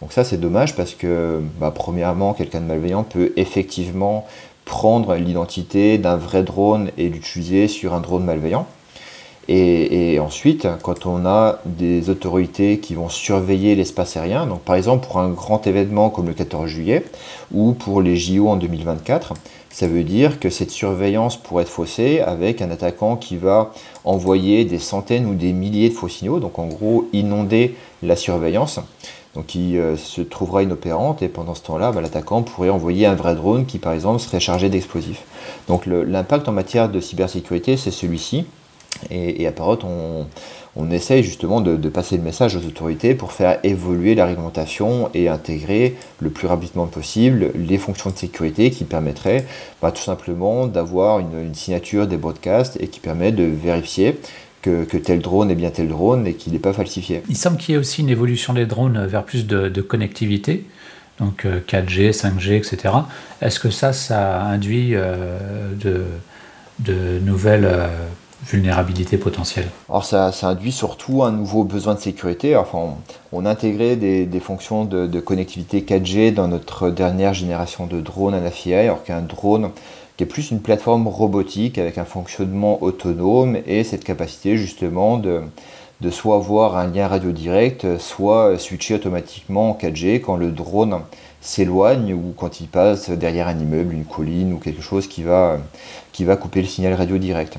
Donc 0.00 0.12
ça, 0.12 0.24
c'est 0.24 0.38
dommage 0.38 0.74
parce 0.76 0.94
que, 0.94 1.40
bah, 1.60 1.72
premièrement, 1.74 2.32
quelqu'un 2.32 2.60
de 2.60 2.66
malveillant 2.66 3.02
peut 3.02 3.32
effectivement 3.36 4.26
prendre 4.64 5.14
l'identité 5.16 5.98
d'un 5.98 6.16
vrai 6.16 6.42
drone 6.42 6.90
et 6.96 7.08
l'utiliser 7.08 7.68
sur 7.68 7.92
un 7.92 8.00
drone 8.00 8.24
malveillant. 8.24 8.66
Et, 9.48 10.20
ensuite, 10.20 10.68
quand 10.82 11.06
on 11.06 11.26
a 11.26 11.58
des 11.64 12.08
autorités 12.08 12.78
qui 12.78 12.94
vont 12.94 13.08
surveiller 13.08 13.74
l'espace 13.74 14.16
aérien, 14.16 14.46
donc 14.46 14.60
par 14.60 14.76
exemple 14.76 15.08
pour 15.08 15.18
un 15.18 15.28
grand 15.30 15.66
événement 15.66 16.08
comme 16.08 16.28
le 16.28 16.34
14 16.34 16.68
juillet 16.68 17.04
ou 17.52 17.72
pour 17.72 18.00
les 18.00 18.16
JO 18.16 18.48
en 18.48 18.54
2024, 18.54 19.34
ça 19.70 19.88
veut 19.88 20.04
dire 20.04 20.38
que 20.38 20.50
cette 20.50 20.70
surveillance 20.70 21.36
pourrait 21.36 21.62
être 21.62 21.68
faussée 21.68 22.20
avec 22.20 22.62
un 22.62 22.70
attaquant 22.70 23.16
qui 23.16 23.36
va 23.36 23.72
envoyer 24.04 24.64
des 24.64 24.78
centaines 24.78 25.26
ou 25.26 25.34
des 25.34 25.52
milliers 25.52 25.88
de 25.88 25.94
faux 25.94 26.08
signaux, 26.08 26.38
donc 26.38 26.60
en 26.60 26.66
gros 26.66 27.08
inonder 27.12 27.74
la 28.04 28.14
surveillance, 28.14 28.78
donc 29.34 29.46
qui 29.46 29.78
euh, 29.78 29.96
se 29.96 30.20
trouvera 30.22 30.62
inopérante 30.62 31.22
et 31.22 31.28
pendant 31.28 31.54
ce 31.54 31.62
temps-là, 31.62 31.92
bah, 31.92 32.00
l'attaquant 32.00 32.42
pourrait 32.42 32.70
envoyer 32.70 33.06
un 33.06 33.14
vrai 33.14 33.34
drone 33.34 33.66
qui 33.66 33.78
par 33.78 33.92
exemple 33.92 34.20
serait 34.20 34.40
chargé 34.40 34.68
d'explosifs. 34.68 35.22
Donc 35.68 35.86
l'impact 35.86 36.48
en 36.48 36.52
matière 36.52 36.88
de 36.88 37.00
cybersécurité, 37.00 37.76
c'est 37.76 37.92
celui-ci. 37.92 38.46
Et, 39.08 39.46
à 39.46 39.52
Parrot, 39.52 39.78
on, 40.76 40.90
essaye 40.90 41.22
justement 41.22 41.60
de, 41.60 41.88
passer 41.88 42.16
le 42.16 42.22
message 42.22 42.56
aux 42.56 42.66
autorités 42.66 43.14
pour 43.14 43.32
faire 43.32 43.58
évoluer 43.62 44.14
la 44.14 44.26
réglementation 44.26 45.08
et 45.14 45.28
intégrer 45.28 45.96
le 46.18 46.30
plus 46.30 46.46
rapidement 46.46 46.86
possible 46.86 47.52
les 47.54 47.78
fonctions 47.78 48.10
de 48.10 48.16
sécurité 48.16 48.70
qui 48.70 48.84
permettraient 48.84 49.46
bah, 49.80 49.92
tout 49.92 50.02
simplement 50.02 50.66
d'avoir 50.66 51.20
une, 51.20 51.54
signature 51.54 52.06
des 52.06 52.16
broadcasts 52.16 52.76
et 52.80 52.88
qui 52.88 53.00
permet 53.00 53.32
de 53.32 53.44
vérifier 53.44 54.18
que, 54.62 54.84
tel 54.96 55.20
drone 55.20 55.50
est 55.50 55.54
bien 55.54 55.70
tel 55.70 55.88
drone 55.88 56.26
et 56.26 56.34
qu'il 56.34 56.52
n'est 56.52 56.58
pas 56.58 56.72
falsifié. 56.72 57.22
Il 57.28 57.36
semble 57.36 57.56
qu'il 57.56 57.72
y 57.72 57.76
ait 57.76 57.80
aussi 57.80 58.02
une 58.02 58.08
évolution 58.08 58.52
des 58.52 58.66
drones 58.66 59.06
vers 59.06 59.24
plus 59.24 59.46
de, 59.46 59.80
connectivité, 59.80 60.66
donc 61.18 61.46
4G, 61.68 62.12
5G, 62.12 62.56
etc. 62.56 62.94
Est-ce 63.40 63.60
que 63.60 63.70
ça, 63.70 63.92
ça 63.92 64.42
induit 64.42 64.94
euh, 64.94 65.72
de, 65.74 66.04
de, 66.80 67.18
nouvelles 67.20 67.64
euh, 67.64 67.88
vulnérabilité 68.46 69.18
potentielle 69.18 69.68
Alors 69.88 70.04
ça, 70.04 70.32
induit 70.42 70.72
surtout 70.72 71.22
un 71.22 71.32
nouveau 71.32 71.64
besoin 71.64 71.94
de 71.94 72.00
sécurité. 72.00 72.56
Enfin, 72.56 72.96
on, 73.32 73.44
a 73.44 73.50
intégré 73.50 73.96
des, 73.96 74.40
fonctions 74.40 74.84
de, 74.84 75.20
connectivité 75.20 75.82
4G 75.82 76.32
dans 76.32 76.48
notre 76.48 76.90
dernière 76.90 77.34
génération 77.34 77.86
de 77.86 78.00
drones 78.00 78.34
Anafi, 78.34 78.72
alors 78.74 79.04
qu'un 79.04 79.22
drone 79.22 79.70
qui 80.20 80.24
est 80.24 80.26
plus 80.26 80.50
une 80.50 80.60
plateforme 80.60 81.08
robotique 81.08 81.78
avec 81.78 81.96
un 81.96 82.04
fonctionnement 82.04 82.82
autonome 82.82 83.56
et 83.66 83.84
cette 83.84 84.04
capacité 84.04 84.58
justement 84.58 85.16
de, 85.16 85.40
de 86.02 86.10
soit 86.10 86.36
avoir 86.36 86.76
un 86.76 86.88
lien 86.88 87.08
radio 87.08 87.32
direct, 87.32 87.96
soit 87.96 88.58
switcher 88.58 88.96
automatiquement 88.96 89.70
en 89.70 89.72
4G 89.72 90.20
quand 90.20 90.36
le 90.36 90.50
drone 90.50 91.00
s'éloigne 91.40 92.12
ou 92.12 92.34
quand 92.36 92.60
il 92.60 92.66
passe 92.66 93.08
derrière 93.08 93.48
un 93.48 93.58
immeuble, 93.58 93.94
une 93.94 94.04
colline 94.04 94.52
ou 94.52 94.58
quelque 94.58 94.82
chose 94.82 95.06
qui 95.06 95.22
va, 95.22 95.56
qui 96.12 96.24
va 96.24 96.36
couper 96.36 96.60
le 96.60 96.68
signal 96.68 96.92
radio 96.92 97.16
direct. 97.16 97.56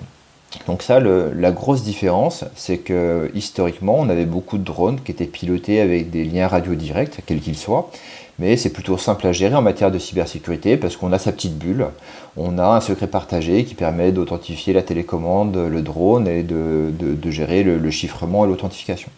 Donc 0.67 0.83
ça, 0.83 0.99
la 0.99 1.51
grosse 1.51 1.81
différence, 1.81 2.43
c'est 2.55 2.77
que 2.77 3.31
historiquement, 3.33 3.95
on 3.97 4.09
avait 4.09 4.25
beaucoup 4.25 4.59
de 4.59 4.63
drones 4.63 4.99
qui 5.01 5.11
étaient 5.11 5.25
pilotés 5.25 5.81
avec 5.81 6.11
des 6.11 6.25
liens 6.25 6.47
radio 6.47 6.75
directs, 6.75 7.21
quels 7.25 7.39
qu'ils 7.39 7.57
soient, 7.57 7.89
mais 8.41 8.57
c'est 8.57 8.73
plutôt 8.73 8.97
simple 8.97 9.27
à 9.27 9.31
gérer 9.31 9.53
en 9.53 9.61
matière 9.61 9.91
de 9.91 9.99
cybersécurité 9.99 10.75
parce 10.75 10.97
qu'on 10.97 11.13
a 11.13 11.19
sa 11.19 11.31
petite 11.31 11.59
bulle, 11.59 11.85
on 12.35 12.57
a 12.57 12.65
un 12.65 12.81
secret 12.81 13.05
partagé 13.05 13.65
qui 13.65 13.75
permet 13.75 14.11
d'authentifier 14.11 14.73
la 14.73 14.81
télécommande, 14.81 15.55
le 15.55 15.81
drone 15.83 16.27
et 16.27 16.41
de, 16.41 16.91
gérer 17.29 17.61
le 17.61 17.91
chiffrement 17.91 18.43
et 18.45 18.47
l'authentification. 18.47 19.11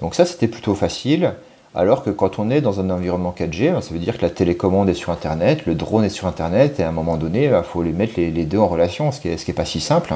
Donc 0.00 0.16
ça, 0.16 0.26
c'était 0.26 0.48
plutôt 0.48 0.74
facile. 0.74 1.34
Alors 1.76 2.04
que 2.04 2.10
quand 2.10 2.38
on 2.38 2.50
est 2.50 2.60
dans 2.60 2.78
un 2.78 2.88
environnement 2.88 3.34
4G, 3.36 3.72
ben, 3.72 3.80
ça 3.80 3.92
veut 3.92 3.98
dire 3.98 4.16
que 4.16 4.22
la 4.22 4.30
télécommande 4.30 4.88
est 4.88 4.94
sur 4.94 5.10
Internet, 5.10 5.66
le 5.66 5.74
drone 5.74 6.04
est 6.04 6.08
sur 6.08 6.28
Internet, 6.28 6.78
et 6.78 6.84
à 6.84 6.88
un 6.88 6.92
moment 6.92 7.16
donné, 7.16 7.46
il 7.46 7.50
ben, 7.50 7.64
faut 7.64 7.82
les 7.82 7.92
mettre 7.92 8.12
les, 8.16 8.30
deux 8.30 8.58
en 8.58 8.68
relation, 8.68 9.10
ce 9.10 9.20
qui 9.20 9.28
n'est 9.28 9.54
pas 9.54 9.64
si 9.64 9.80
simple. 9.80 10.14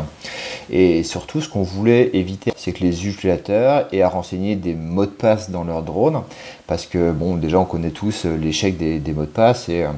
Et 0.70 1.02
surtout, 1.02 1.40
ce 1.40 1.48
qu'on 1.48 1.64
voulait 1.64 2.10
éviter, 2.12 2.52
c'est 2.56 2.72
que 2.72 2.84
les 2.84 3.08
utilisateurs 3.08 3.88
aient 3.92 4.02
à 4.02 4.08
renseigner 4.08 4.54
des 4.54 4.74
mots 4.74 5.06
de 5.06 5.10
passe 5.10 5.50
dans 5.50 5.64
leur 5.64 5.82
drone, 5.82 6.22
parce 6.68 6.86
que, 6.86 7.10
bon, 7.10 7.34
déjà, 7.34 7.58
on 7.58 7.64
connaît 7.64 7.90
tous 7.90 8.24
l'échec 8.24 8.76
des, 8.76 9.12
mots 9.12 9.22
de 9.22 9.26
passe, 9.26 9.68
et 9.68 9.82
euh, 9.82 9.88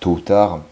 tôt 0.00 0.12
ou 0.12 0.20
tard, 0.20 0.62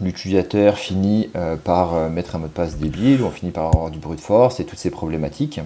l'utilisateur 0.00 0.76
finit 0.76 1.30
euh, 1.36 1.56
par 1.56 1.94
euh, 1.94 2.08
mettre 2.08 2.36
un 2.36 2.38
mot 2.38 2.46
de 2.46 2.52
passe 2.52 2.76
débile, 2.76 3.22
on 3.22 3.30
finit 3.30 3.52
par 3.52 3.66
avoir 3.66 3.90
du 3.90 3.98
brute 3.98 4.20
force 4.20 4.60
et 4.60 4.64
toutes 4.64 4.78
ces 4.78 4.90
problématiques. 4.90 5.60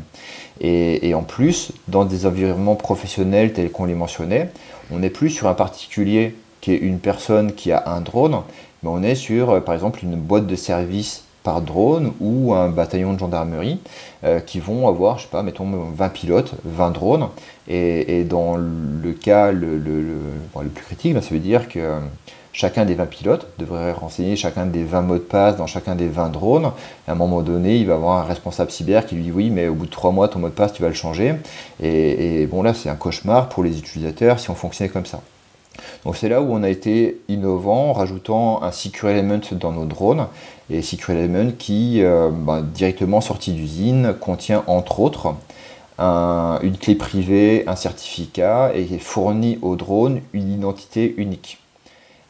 Et, 0.61 1.15
en 1.15 1.23
plus, 1.23 1.73
dans 1.87 2.05
des 2.05 2.27
environnements 2.27 2.75
professionnels 2.75 3.53
tels 3.53 3.71
qu'on 3.71 3.85
les 3.85 3.95
mentionnait, 3.95 4.51
on 4.91 4.99
n'est 4.99 5.11
plus 5.11 5.31
sur 5.31 5.47
un 5.47 5.55
particulier 5.55 6.35
qui 6.61 6.73
est 6.73 6.77
une 6.77 6.99
personne 6.99 7.53
qui 7.53 7.71
a 7.71 7.89
un 7.89 8.01
drone, 8.01 8.41
mais 8.83 8.91
on 8.91 9.03
est 9.03 9.15
sur, 9.15 9.51
euh, 9.51 9.61
par 9.61 9.75
exemple, 9.75 10.01
une 10.03 10.17
boîte 10.17 10.47
de 10.47 10.57
service 10.57 11.25
par 11.45 11.61
drone 11.63 12.13
ou 12.21 12.53
un 12.55 12.69
bataillon 12.69 13.15
de 13.15 13.19
gendarmerie 13.21 13.79
qui 14.45 14.59
vont 14.59 14.87
avoir, 14.87 15.17
je 15.17 15.23
sais 15.23 15.31
pas, 15.31 15.43
mettons 15.43 15.67
20 15.95 16.09
pilotes, 16.11 16.53
20 16.65 16.91
drones. 16.91 17.29
Et, 17.69 18.25
dans 18.25 18.57
le 18.57 19.13
cas 19.13 19.53
le, 19.53 19.79
plus 20.75 20.85
critique, 20.85 21.15
ben, 21.15 21.21
ça 21.21 21.31
veut 21.31 21.41
dire 21.41 21.69
que 21.69 21.99
chacun 22.53 22.87
des 22.87 22.95
20 22.95 23.07
pilotes 23.07 23.47
devrait 23.59 23.93
renseigner 23.93 24.37
chacun 24.37 24.65
des 24.65 24.83
20 24.85 25.03
mots 25.03 25.15
de 25.15 25.21
passe 25.21 25.57
dans 25.57 25.67
chacun 25.67 25.95
des 25.95 26.09
20 26.09 26.31
drones. 26.31 26.73
À 27.07 27.13
un 27.13 27.15
moment 27.15 27.43
donné, 27.43 27.77
il 27.77 27.87
va 27.87 27.95
avoir 27.95 28.19
un 28.19 28.25
responsable 28.25 28.71
cyber 28.71 29.05
qui 29.05 29.17
lui 29.17 29.25
dit 29.25 29.33
oui, 29.33 29.51
mais 29.51 29.69
au 29.69 29.75
bout 29.75 29.85
de 29.85 29.91
3 29.91 30.13
mois, 30.13 30.29
ton 30.29 30.39
mot 30.39 30.49
de 30.49 30.55
passe, 30.55 30.73
tu 30.73 30.83
vas 30.83 30.89
le 30.89 30.95
changer. 30.95 31.35
Et, 31.83 32.47
bon, 32.47 32.63
là, 32.63 32.73
c'est 32.73 32.89
un 32.89 32.97
cauchemar 32.97 33.51
pour 33.51 33.63
les 33.63 33.79
utilisateurs 33.79 34.41
si 34.41 34.49
on 34.49 34.55
fonctionnait 34.55 34.91
comme 34.91 35.07
ça. 35.07 35.21
Donc 36.05 36.17
c'est 36.17 36.29
là 36.29 36.43
où 36.43 36.53
on 36.53 36.63
a 36.65 36.69
été 36.69 37.21
innovant 37.29 37.91
en 37.91 37.93
rajoutant 37.93 38.63
un 38.65 38.73
Secure 38.73 39.11
Element 39.11 39.41
dans 39.53 39.73
nos 39.73 39.85
drones. 39.85 40.27
Et 40.71 40.83
Secure 40.83 41.15
Element 41.15 41.53
qui, 41.57 42.03
euh, 42.03 42.31
bah, 42.33 42.63
directement 42.63 43.21
sorti 43.21 43.53
d'usine, 43.53 44.15
contient 44.19 44.65
entre 44.67 45.01
autres 45.01 45.35
une 45.99 46.77
clé 46.79 46.95
privée, 46.95 47.65
un 47.67 47.77
certificat 47.77 48.73
et 48.75 48.87
fournit 48.99 49.59
au 49.63 49.77
drone 49.77 50.21
une 50.33 50.53
identité 50.53 51.15
unique. 51.17 51.59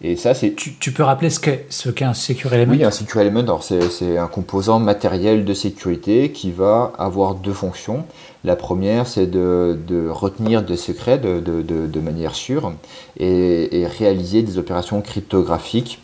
Et 0.00 0.14
ça, 0.14 0.32
c'est. 0.32 0.54
Tu, 0.54 0.92
peux 0.92 1.02
rappeler 1.02 1.28
ce 1.28 1.40
qu'est 1.40 1.66
ce 1.70 1.90
qu'est 1.90 2.04
un 2.04 2.14
secure 2.14 2.52
element? 2.54 2.72
Oui, 2.72 2.84
un 2.84 2.92
secure 2.92 3.20
element, 3.20 3.60
c'est 3.60 4.16
un 4.16 4.28
composant 4.28 4.78
matériel 4.78 5.44
de 5.44 5.54
sécurité 5.54 6.30
qui 6.30 6.52
va 6.52 6.92
avoir 6.98 7.34
deux 7.34 7.52
fonctions. 7.52 8.04
La 8.44 8.54
première, 8.54 9.08
c'est 9.08 9.26
de, 9.26 9.76
de, 9.88 10.08
retenir 10.08 10.62
des 10.62 10.76
secrets 10.76 11.18
de, 11.18 11.40
de, 11.40 11.62
de 11.62 12.00
manière 12.00 12.36
sûre 12.36 12.72
et, 13.18 13.80
et, 13.80 13.86
réaliser 13.88 14.42
des 14.42 14.58
opérations 14.58 15.00
cryptographiques. 15.00 16.00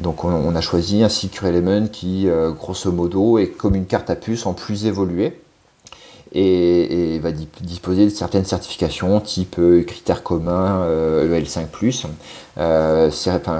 Donc, 0.00 0.24
on, 0.24 0.54
a 0.56 0.60
choisi 0.60 1.04
un 1.04 1.08
secure 1.08 1.46
element 1.46 1.86
qui, 1.86 2.28
euh, 2.28 2.50
grosso 2.50 2.90
modo, 2.90 3.38
est 3.38 3.46
comme 3.46 3.76
une 3.76 3.86
carte 3.86 4.10
à 4.10 4.16
puce 4.16 4.44
en 4.44 4.54
plus 4.54 4.86
évoluée 4.86 5.38
et, 6.36 7.18
va 7.18 7.30
disposer 7.32 8.04
de 8.04 8.10
certaines 8.10 8.44
certifications 8.44 9.20
type 9.20 9.56
euh, 9.58 9.82
critères 9.82 10.22
communs 10.22 10.84
EL5+, 10.86 12.06
euh, 12.58 13.10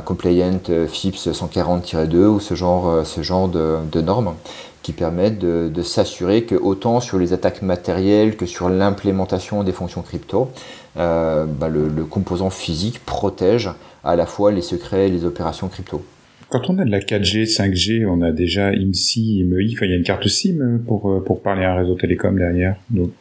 compliant 0.05 0.61
euh, 0.69 0.87
FIPS 0.87 1.29
140-2 1.29 2.27
ou 2.27 2.41
ce 2.41 2.55
genre, 2.55 3.07
ce 3.07 3.23
genre 3.23 3.49
de, 3.49 4.01
normes 4.01 4.35
qui 4.83 4.93
permettent 4.93 5.39
de, 5.39 5.83
s'assurer 5.83 6.45
que 6.45 6.55
autant 6.55 7.01
sur 7.01 7.19
les 7.19 7.33
attaques 7.33 7.63
matérielles 7.63 8.37
que 8.37 8.47
sur 8.47 8.69
l'implémentation 8.69 9.65
des 9.65 9.73
fonctions 9.73 10.03
crypto, 10.03 10.51
bah, 10.95 11.69
le, 11.69 11.89
le 11.89 12.05
composant 12.05 12.51
physique 12.51 13.05
protège 13.05 13.71
à 14.05 14.15
la 14.15 14.27
fois 14.27 14.53
les 14.53 14.63
secrets 14.63 15.09
et 15.09 15.11
les 15.11 15.25
opérations 15.25 15.69
crypto. 15.69 16.03
Quand 16.49 16.71
on 16.71 16.79
a 16.79 16.85
de 16.85 16.91
la 16.91 17.01
4G, 17.01 17.45
5G, 17.45 18.07
on 18.07 18.23
a 18.23 18.31
déjà 18.31 18.73
IMSI, 18.73 19.41
IMEI, 19.41 19.73
enfin 19.73 19.87
il 19.87 19.91
y 19.91 19.95
a 19.95 19.97
une 19.97 20.05
carte 20.05 20.29
SIM 20.29 20.81
pour, 20.87 21.11
euh, 21.11 21.21
pour 21.21 21.43
parler 21.43 21.65
à 21.65 21.73
un 21.73 21.77
réseau 21.77 21.95
télécom 21.97 22.39
derrière. 22.39 22.77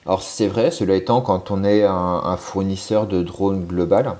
Alors 0.05 0.21
c'est 0.21 0.45
vrai, 0.45 0.69
cela 0.69 0.95
étant, 0.95 1.21
quand 1.21 1.49
on 1.49 1.63
est 1.63 1.83
un, 1.83 2.37
fournisseur 2.37 3.07
de 3.07 3.23
drones 3.23 3.65
global, 3.65 4.13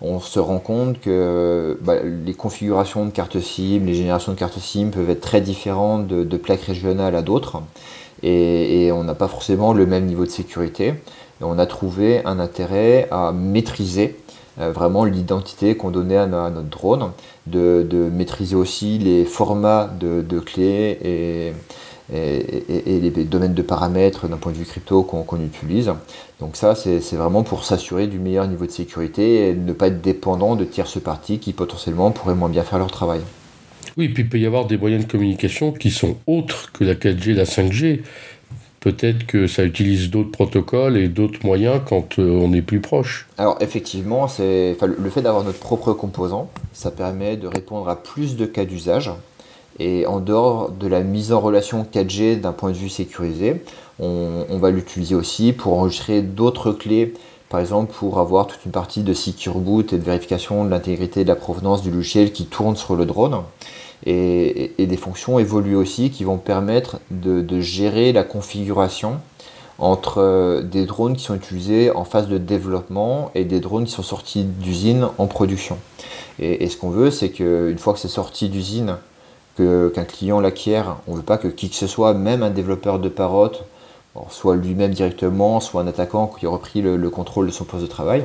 on 0.00 0.20
se 0.20 0.38
rend 0.38 0.58
compte 0.58 1.00
que 1.00 1.78
bah, 1.82 1.96
les 2.02 2.32
configurations 2.32 3.04
de 3.04 3.10
cartes 3.10 3.40
SIM, 3.40 3.84
les 3.84 3.94
générations 3.94 4.32
de 4.32 4.38
cartes 4.38 4.58
SIM 4.58 4.88
peuvent 4.90 5.10
être 5.10 5.20
très 5.20 5.42
différentes 5.42 6.06
de, 6.06 6.36
plaques 6.36 6.62
régionales 6.62 7.14
à 7.14 7.22
d'autres. 7.22 7.62
Et, 8.22 8.90
on 8.92 9.04
n'a 9.04 9.14
pas 9.14 9.28
forcément 9.28 9.74
le 9.74 9.84
même 9.84 10.06
niveau 10.06 10.24
de 10.24 10.30
sécurité. 10.30 10.94
Et 11.40 11.44
on 11.44 11.58
a 11.58 11.66
trouvé 11.66 12.24
un 12.24 12.38
intérêt 12.38 13.08
à 13.10 13.32
maîtriser 13.32 14.16
vraiment 14.58 15.04
l'identité 15.04 15.76
qu'on 15.76 15.90
donnait 15.90 16.16
à, 16.16 16.26
notre 16.26 16.68
drone, 16.68 17.10
de, 17.46 18.10
maîtriser 18.12 18.56
aussi 18.56 18.98
les 18.98 19.24
formats 19.24 19.90
de, 20.00 20.40
clés 20.40 20.98
et, 21.04 21.52
les 22.10 23.24
domaines 23.24 23.54
de 23.54 23.62
paramètres 23.62 24.28
d'un 24.28 24.36
point 24.36 24.52
de 24.52 24.58
vue 24.58 24.64
crypto 24.64 25.02
qu'on 25.02 25.40
utilise. 25.40 25.92
Donc 26.40 26.56
ça, 26.56 26.74
c'est 26.74 27.16
vraiment 27.16 27.42
pour 27.42 27.64
s'assurer 27.64 28.06
du 28.06 28.18
meilleur 28.18 28.46
niveau 28.46 28.66
de 28.66 28.70
sécurité 28.70 29.48
et 29.48 29.54
ne 29.54 29.72
pas 29.72 29.88
être 29.88 30.00
dépendant 30.00 30.56
de 30.56 30.64
tierces 30.64 31.00
parties 31.00 31.38
qui 31.38 31.52
potentiellement 31.52 32.10
pourraient 32.10 32.34
moins 32.34 32.48
bien 32.48 32.62
faire 32.62 32.78
leur 32.78 32.90
travail. 32.90 33.20
Oui, 33.96 34.10
puis 34.10 34.24
il 34.24 34.28
peut 34.28 34.38
y 34.38 34.44
avoir 34.44 34.66
des 34.66 34.76
moyens 34.76 35.06
de 35.06 35.10
communication 35.10 35.72
qui 35.72 35.90
sont 35.90 36.16
autres 36.26 36.70
que 36.72 36.84
la 36.84 36.94
4G 36.94 37.30
et 37.30 37.34
la 37.34 37.44
5G. 37.44 38.00
Peut-être 38.86 39.26
que 39.26 39.48
ça 39.48 39.64
utilise 39.64 40.10
d'autres 40.10 40.30
protocoles 40.30 40.96
et 40.96 41.08
d'autres 41.08 41.40
moyens 41.42 41.80
quand 41.88 42.20
euh, 42.20 42.38
on 42.40 42.52
est 42.52 42.62
plus 42.62 42.80
proche. 42.80 43.26
Alors 43.36 43.56
effectivement, 43.58 44.28
le 44.38 45.10
fait 45.10 45.22
d'avoir 45.22 45.42
notre 45.42 45.58
propre 45.58 45.92
composant, 45.92 46.50
ça 46.72 46.92
permet 46.92 47.36
de 47.36 47.48
répondre 47.48 47.88
à 47.88 48.00
plus 48.00 48.36
de 48.36 48.46
cas 48.46 48.64
d'usage. 48.64 49.10
Et 49.80 50.06
en 50.06 50.20
dehors 50.20 50.70
de 50.70 50.86
la 50.86 51.00
mise 51.00 51.32
en 51.32 51.40
relation 51.40 51.84
4G 51.92 52.40
d'un 52.40 52.52
point 52.52 52.70
de 52.70 52.76
vue 52.76 52.88
sécurisé, 52.88 53.60
on, 53.98 54.56
va 54.58 54.70
l'utiliser 54.70 55.16
aussi 55.16 55.52
pour 55.52 55.72
enregistrer 55.72 56.22
d'autres 56.22 56.70
clés, 56.70 57.12
par 57.48 57.58
exemple 57.58 57.92
pour 57.92 58.20
avoir 58.20 58.46
toute 58.46 58.64
une 58.66 58.70
partie 58.70 59.02
de 59.02 59.14
secure 59.14 59.58
boot 59.58 59.92
et 59.92 59.98
de 59.98 60.04
vérification 60.04 60.64
de 60.64 60.70
l'intégrité 60.70 61.24
de 61.24 61.28
la 61.28 61.34
provenance 61.34 61.82
du 61.82 61.90
logiciel 61.90 62.30
qui 62.30 62.46
tourne 62.46 62.76
sur 62.76 62.94
le 62.94 63.04
drone. 63.04 63.42
Et, 64.04 64.72
des 64.78 64.96
fonctions 64.96 65.38
évoluent 65.38 65.76
aussi 65.76 66.10
qui 66.10 66.24
vont 66.24 66.38
permettre 66.38 66.98
de, 67.10 67.60
gérer 67.60 68.12
la 68.12 68.24
configuration 68.24 69.20
entre 69.78 70.22
euh, 70.22 70.62
des 70.62 70.86
drones 70.86 71.16
qui 71.16 71.24
sont 71.24 71.34
utilisés 71.34 71.90
en 71.90 72.04
phase 72.04 72.28
de 72.28 72.38
développement 72.38 73.30
et 73.34 73.44
des 73.44 73.60
drones 73.60 73.84
qui 73.84 73.92
sont 73.92 74.02
sortis 74.02 74.44
d'usine 74.44 75.08
en 75.18 75.26
production. 75.26 75.76
Et, 76.38 76.68
ce 76.68 76.76
qu'on 76.76 76.90
veut, 76.90 77.10
c'est 77.10 77.30
qu'une 77.30 77.78
fois 77.78 77.92
que 77.94 77.98
c'est 77.98 78.08
sorti 78.08 78.48
d'usine, 78.48 78.96
qu'un 79.56 80.04
client 80.04 80.40
l'acquiert, 80.40 80.96
on 81.06 81.12
ne 81.12 81.16
veut 81.18 81.22
pas 81.22 81.38
que 81.38 81.48
qui 81.48 81.70
que 81.70 81.76
ce 81.76 81.86
soit, 81.86 82.12
même 82.14 82.42
un 82.42 82.50
développeur 82.50 82.98
de 82.98 83.08
Parrot, 83.08 83.52
soit 84.30 84.56
lui-même 84.56 84.92
directement, 84.92 85.60
soit 85.60 85.82
un 85.82 85.86
attaquant 85.86 86.26
qui 86.26 86.46
a 86.46 86.48
repris 86.48 86.82
le, 86.82 87.10
contrôle 87.10 87.46
de 87.46 87.52
son 87.52 87.64
poste 87.64 87.82
de 87.82 87.88
travail. 87.88 88.24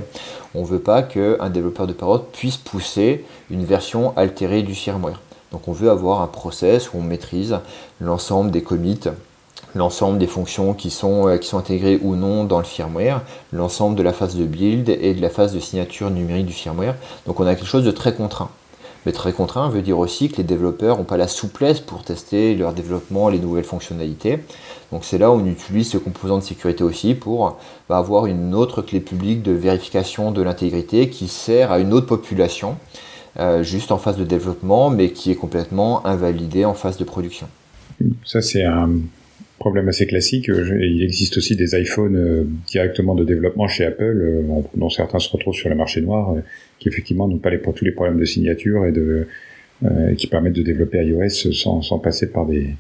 On 0.56 0.62
ne 0.62 0.68
veut 0.68 0.80
pas 0.80 1.04
qu'un 1.04 1.50
développeur 1.50 1.88
de 1.88 1.94
Parrot 1.94 2.20
puisse 2.20 2.58
pousser 2.58 3.26
une 3.50 3.66
version 3.66 4.14
altérée 4.18 4.64
du 4.64 4.76
firmware. 4.76 5.20
Donc 5.52 5.68
on 5.68 5.72
veut 5.72 5.90
avoir 5.90 6.22
un 6.22 6.28
process 6.28 6.94
où 6.94 6.98
on 6.98 7.02
maîtrise 7.02 7.60
l'ensemble 8.00 8.52
des 8.52 8.62
commits, 8.62 9.00
l'ensemble 9.76 10.18
des 10.18 10.28
fonctions 10.28 10.74
qui 10.74 10.90
sont, 10.90 11.28
euh, 11.28 11.38
qui 11.38 11.48
sont 11.48 11.58
intégrées 11.58 12.00
ou 12.02 12.16
non 12.16 12.44
dans 12.44 12.60
le 12.60 12.64
firmware, 12.64 13.22
l'ensemble 13.52 13.96
de 13.96 14.04
la 14.04 14.14
phase 14.14 14.36
de 14.36 14.46
build 14.46 14.90
et 14.90 15.14
de 15.14 15.22
la 15.22 15.30
phase 15.30 15.54
de 15.54 15.60
signature 15.60 16.10
numérique 16.10 16.46
du 16.46 16.54
firmware. 16.54 16.96
Donc 17.26 17.40
on 17.40 17.46
a 17.46 17.56
quelque 17.56 17.68
chose 17.68 17.84
de 17.84 17.92
très 17.92 18.14
contraint. 18.14 18.50
Mais 19.06 19.12
très 19.12 19.34
contraint 19.34 19.68
veut 19.70 19.82
dire 19.82 19.98
aussi 19.98 20.30
que 20.30 20.38
les 20.38 20.44
développeurs 20.44 20.98
n'ont 20.98 21.06
pas 21.06 21.18
la 21.18 21.28
souplesse 21.28 21.80
pour 21.80 22.04
tester 22.04 22.56
leur 22.56 22.72
développement, 22.72 23.30
les 23.30 23.40
nouvelles 23.40 23.64
fonctionnalités. 23.64 24.40
Donc 24.92 25.06
c'est 25.06 25.18
là 25.18 25.32
où 25.32 25.36
on 25.36 25.46
utilise 25.46 25.90
ce 25.90 25.98
composant 25.98 26.38
de 26.38 26.44
sécurité 26.44 26.84
aussi 26.84 27.16
pour 27.16 27.58
bah, 27.90 27.98
avoir 27.98 28.28
une 28.28 28.54
autre 28.54 28.84
clé 28.84 29.00
publique 29.00 29.42
de 29.42 29.54
vérification 29.54 30.32
de 30.32 30.42
l'intégrité 30.44 31.10
qui 31.10 31.28
sert 31.28 31.72
à 31.72 31.80
une 31.80 31.94
autre 31.94 32.06
population, 32.06 32.78
euh, 33.40 33.64
juste 33.64 33.92
en 33.92 33.98
phase 33.98 34.18
de 34.18 34.24
développement, 34.24 34.90
mais 34.90 35.12
qui 35.12 35.32
est 35.32 35.36
complètement 35.36 36.06
invalidée 36.06 36.66
en 36.66 36.74
phase 36.74 36.98
de 36.98 37.04
production. 37.04 37.48
Ça 38.26 38.42
c'est 38.42 38.64
un 38.64 38.90
problème 39.60 39.88
assez 39.88 40.08
classique. 40.08 40.48
Il 40.50 41.04
existe 41.04 41.38
aussi 41.38 41.56
des 41.56 41.80
iPhones 41.80 42.16
euh, 42.16 42.44
directement 42.68 43.16
de 43.16 43.24
développement 43.24 43.68
chez 43.68 43.86
Apple, 43.86 44.04
euh, 44.04 44.42
dont 44.76 44.90
certains 44.90 45.20
se 45.20 45.30
retrouvent 45.30 45.56
sur 45.56 45.70
le 45.70 45.76
marché 45.76 46.02
noir, 46.02 46.36
qui 46.80 46.90
effectivement 46.90 47.28
n'ont 47.28 47.38
pas 47.38 47.52
tous 47.58 47.86
les 47.86 47.92
problèmes 47.92 48.20
de 48.20 48.26
signature 48.26 48.86
et 48.86 48.94
qui 50.16 50.28
permettent 50.28 50.54
de 50.54 50.62
développer 50.62 51.04
iOS 51.06 51.52
sans 51.54 52.00
passer 52.00 52.32
par 52.32 52.46
des, 52.46 52.76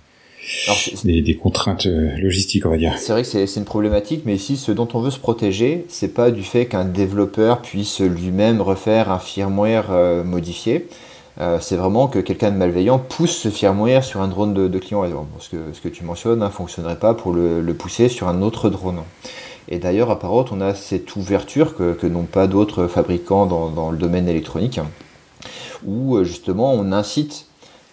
des, 1.03 1.35
contraintes 1.35 1.85
euh, 1.85 2.17
logistiques, 2.17 2.65
on 2.65 2.69
va 2.69 2.77
dire. 2.77 2.97
C'est 2.97 3.11
vrai 3.11 3.23
que 3.23 3.27
c'est 3.27 3.55
une 3.55 3.65
problématique, 3.65 4.23
mais 4.25 4.35
ici, 4.35 4.57
ce 4.57 4.71
dont 4.71 4.87
on 4.93 5.01
veut 5.01 5.11
se 5.11 5.19
protéger, 5.19 5.85
c'est 5.87 6.13
pas 6.13 6.31
du 6.31 6.43
fait 6.43 6.65
qu'un 6.65 6.85
développeur 6.85 7.61
puisse 7.61 7.99
lui-même 7.99 8.61
refaire 8.61 9.11
un 9.11 9.19
firmware 9.19 9.91
euh, 9.91 10.23
modifié. 10.23 10.87
Euh, 11.39 11.59
c'est 11.61 11.77
vraiment 11.77 12.07
que 12.07 12.19
quelqu'un 12.19 12.51
de 12.51 12.57
malveillant 12.57 12.99
pousse 12.99 13.35
ce 13.37 13.49
firmware 13.49 14.03
sur 14.03 14.21
un 14.21 14.27
drone 14.27 14.53
de, 14.53 14.79
client. 14.79 15.03
ce, 15.39 15.49
que, 15.49 15.57
ce 15.73 15.79
que 15.79 15.87
tu 15.87 16.03
mentionnes 16.03 16.39
ne 16.39 16.45
hein, 16.45 16.49
fonctionnerait 16.49 16.99
pas 16.99 17.13
pour 17.13 17.33
le, 17.33 17.73
pousser 17.73 18.09
sur 18.09 18.27
un 18.27 18.41
autre 18.41 18.69
drone. 18.69 18.99
Et 19.69 19.77
d'ailleurs, 19.77 20.09
à 20.11 20.19
Parrot, 20.19 20.45
on 20.51 20.59
a 20.59 20.73
cette 20.73 21.15
ouverture 21.15 21.75
que, 21.75 22.05
n'ont 22.05 22.23
pas 22.23 22.47
d'autres 22.47 22.87
fabricants 22.87 23.45
dans, 23.45 23.69
dans, 23.69 23.91
le 23.91 23.97
domaine 23.97 24.27
électronique, 24.27 24.81
où 25.85 26.21
justement 26.23 26.73
on 26.73 26.91
incite 26.91 27.45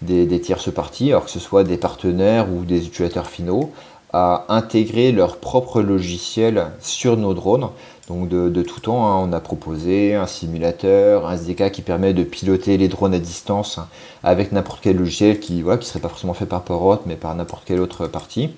des, 0.02 0.40
tierces 0.40 0.72
parties, 0.72 1.10
alors 1.10 1.24
que 1.24 1.30
ce 1.30 1.40
soit 1.40 1.64
des 1.64 1.76
partenaires 1.76 2.46
ou 2.50 2.64
des 2.64 2.86
utilisateurs 2.86 3.26
finaux, 3.26 3.72
à 4.12 4.46
intégrer 4.48 5.12
leur 5.12 5.36
propre 5.36 5.82
logiciel 5.82 6.66
sur 6.80 7.16
nos 7.16 7.34
drones. 7.34 7.68
Donc 8.08 8.28
de, 8.30 8.62
tout 8.62 8.80
temps, 8.80 9.06
hein, 9.06 9.22
on 9.22 9.34
a 9.34 9.40
proposé 9.40 10.14
un 10.14 10.26
simulateur, 10.26 11.26
un 11.26 11.34
SDK 11.34 11.70
qui 11.70 11.82
permet 11.82 12.14
de 12.14 12.24
piloter 12.24 12.78
les 12.78 12.88
drones 12.88 13.12
à 13.12 13.18
distance 13.18 13.78
avec 14.22 14.50
n'importe 14.50 14.80
quel 14.82 14.96
logiciel 14.96 15.40
qui 15.40 15.62
ne 15.62 15.76
qui 15.76 15.86
serait 15.86 16.00
pas 16.00 16.08
forcément 16.08 16.32
fait 16.32 16.46
par 16.46 16.62
Parrot, 16.62 17.00
mais 17.04 17.16
par 17.16 17.34
n'importe 17.34 17.64
quelle 17.66 17.80
autre 17.80 18.06
partie. 18.06 18.50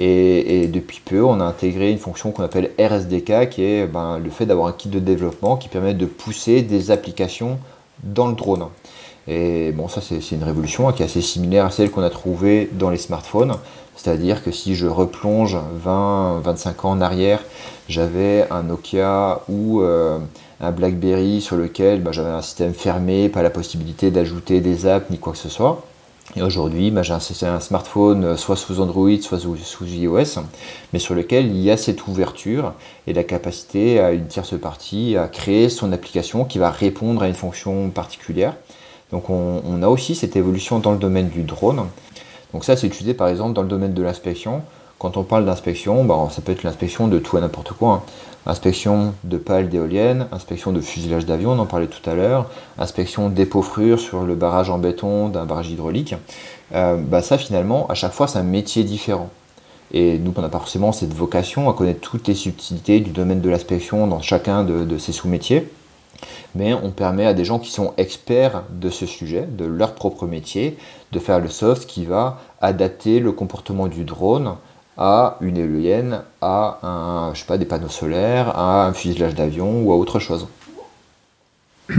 Et, 0.00 0.68
depuis 0.68 1.00
peu, 1.04 1.24
on 1.24 1.40
a 1.40 1.44
intégré 1.44 1.90
une 1.90 1.98
fonction 1.98 2.32
qu'on 2.32 2.42
appelle 2.42 2.70
RSDK, 2.78 3.48
qui 3.50 3.64
est 3.64 3.86
ben, 3.86 4.18
le 4.18 4.30
fait 4.30 4.46
d'avoir 4.46 4.66
un 4.66 4.72
kit 4.72 4.88
de 4.88 4.98
développement 4.98 5.56
qui 5.56 5.68
permet 5.68 5.94
de 5.94 6.06
pousser 6.06 6.62
des 6.62 6.90
applications 6.90 7.58
dans 8.02 8.26
le 8.26 8.34
drone. 8.34 8.66
Et 9.28 9.72
bon, 9.72 9.88
ça 9.88 10.00
c'est 10.00 10.34
une 10.34 10.42
révolution 10.42 10.90
qui 10.90 11.02
est 11.02 11.04
assez 11.04 11.20
similaire 11.20 11.66
à 11.66 11.70
celle 11.70 11.90
qu'on 11.90 12.02
a 12.02 12.10
trouvée 12.10 12.68
dans 12.72 12.88
les 12.88 12.96
smartphones. 12.96 13.54
C'est-à-dire 13.94 14.42
que 14.42 14.50
si 14.50 14.74
je 14.74 14.86
replonge 14.86 15.56
20-25 15.84 16.86
ans 16.86 16.90
en 16.90 17.00
arrière, 17.00 17.42
j'avais 17.88 18.46
un 18.50 18.62
Nokia 18.62 19.42
ou 19.48 19.82
euh, 19.82 20.18
un 20.60 20.70
BlackBerry 20.70 21.40
sur 21.40 21.56
lequel 21.56 22.02
bah, 22.02 22.12
j'avais 22.12 22.30
un 22.30 22.40
système 22.40 22.72
fermé, 22.72 23.28
pas 23.28 23.42
la 23.42 23.50
possibilité 23.50 24.10
d'ajouter 24.10 24.60
des 24.60 24.86
apps 24.86 25.10
ni 25.10 25.18
quoi 25.18 25.32
que 25.32 25.38
ce 25.38 25.48
soit. 25.48 25.82
Et 26.36 26.42
aujourd'hui, 26.42 26.90
bah, 26.90 27.02
j'ai 27.02 27.14
un, 27.46 27.60
smartphone 27.60 28.24
euh, 28.24 28.36
soit 28.36 28.56
sous 28.56 28.80
Android, 28.80 29.20
soit 29.20 29.38
sous, 29.38 29.86
iOS, 29.86 30.40
mais 30.92 30.98
sur 30.98 31.14
lequel 31.14 31.46
il 31.46 31.60
y 31.60 31.70
a 31.70 31.76
cette 31.76 32.06
ouverture 32.06 32.74
et 33.06 33.12
la 33.12 33.24
capacité 33.24 33.98
à 33.98 34.12
une 34.12 34.26
tierce 34.26 34.58
partie 34.58 35.16
à 35.16 35.28
créer 35.28 35.68
son 35.68 35.92
application 35.92 36.44
qui 36.44 36.58
va 36.58 36.70
répondre 36.70 37.22
à 37.22 37.28
une 37.28 37.34
fonction 37.34 37.90
particulière. 37.90 38.54
Donc 39.12 39.30
on, 39.30 39.82
a 39.82 39.88
aussi 39.88 40.14
cette 40.14 40.36
évolution 40.36 40.80
dans 40.80 40.92
le 40.92 40.98
domaine 40.98 41.28
du 41.28 41.42
drone. 41.42 41.86
Donc 42.52 42.64
ça 42.64 42.76
c'est 42.76 42.86
utilisé 42.86 43.14
par 43.14 43.28
exemple 43.28 43.54
dans 43.54 43.62
le 43.62 43.68
domaine 43.68 43.94
de 43.94 44.02
l'inspection. 44.02 44.62
Quand 44.98 45.16
on 45.16 45.22
parle 45.22 45.46
d'inspection, 45.46 46.04
bah, 46.04 46.28
ça 46.30 46.42
peut 46.42 46.52
être 46.52 46.64
l'inspection 46.64 47.06
de 47.06 47.18
tout 47.18 47.38
et 47.38 47.40
n'importe 47.40 47.72
quoi. 47.72 47.92
Hein. 47.92 48.02
Inspection 48.46 49.14
de 49.24 49.36
pales 49.36 49.68
d'éoliennes, 49.68 50.26
inspection 50.32 50.72
de 50.72 50.80
fuselage 50.80 51.24
d'avion, 51.24 51.52
on 51.52 51.58
en 51.58 51.66
parlait 51.66 51.86
tout 51.86 52.08
à 52.08 52.14
l'heure, 52.14 52.46
inspection 52.78 53.28
d'épaufrures 53.28 54.00
sur 54.00 54.22
le 54.22 54.34
barrage 54.34 54.70
en 54.70 54.78
béton 54.78 55.28
d'un 55.28 55.44
barrage 55.44 55.70
hydraulique. 55.70 56.14
Euh, 56.74 56.96
bah, 56.96 57.22
ça 57.22 57.38
finalement, 57.38 57.86
à 57.88 57.94
chaque 57.94 58.12
fois, 58.12 58.26
c'est 58.26 58.38
un 58.38 58.42
métier 58.42 58.84
différent. 58.84 59.30
Et 59.92 60.18
nous, 60.18 60.34
on 60.36 60.42
n'a 60.42 60.48
pas 60.48 60.58
forcément 60.58 60.92
cette 60.92 61.14
vocation 61.14 61.70
à 61.70 61.74
connaître 61.74 62.00
toutes 62.00 62.26
les 62.26 62.34
subtilités 62.34 63.00
du 63.00 63.10
domaine 63.10 63.40
de 63.40 63.48
l'inspection 63.48 64.06
dans 64.06 64.20
chacun 64.20 64.64
de 64.64 64.98
ces 64.98 65.12
sous-métiers 65.12 65.68
mais 66.54 66.74
on 66.74 66.90
permet 66.90 67.26
à 67.26 67.34
des 67.34 67.44
gens 67.44 67.58
qui 67.58 67.70
sont 67.70 67.94
experts 67.96 68.62
de 68.70 68.90
ce 68.90 69.06
sujet, 69.06 69.46
de 69.48 69.64
leur 69.64 69.94
propre 69.94 70.26
métier, 70.26 70.76
de 71.12 71.18
faire 71.18 71.40
le 71.40 71.48
soft 71.48 71.86
qui 71.86 72.04
va 72.04 72.40
adapter 72.60 73.20
le 73.20 73.32
comportement 73.32 73.86
du 73.86 74.04
drone 74.04 74.56
à 74.96 75.36
une 75.40 75.56
éolienne, 75.56 76.22
à 76.42 76.78
un, 76.82 77.32
pas, 77.46 77.56
des 77.56 77.64
panneaux 77.64 77.88
solaires, 77.88 78.56
à 78.58 78.86
un 78.86 78.92
fuselage 78.92 79.34
d'avion 79.34 79.82
ou 79.82 79.92
à 79.92 79.96
autre 79.96 80.18
chose. 80.18 80.48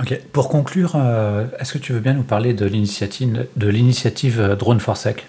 Ok. 0.00 0.18
Pour 0.32 0.48
conclure, 0.48 0.94
euh, 0.96 1.44
est-ce 1.58 1.74
que 1.74 1.78
tu 1.78 1.92
veux 1.92 2.00
bien 2.00 2.14
nous 2.14 2.22
parler 2.22 2.54
de 2.54 2.64
l'initiative, 2.64 3.46
de 3.56 3.68
l'initiative 3.68 4.40
euh, 4.40 4.56
Drone 4.56 4.80
for 4.80 4.96
Sec? 4.96 5.26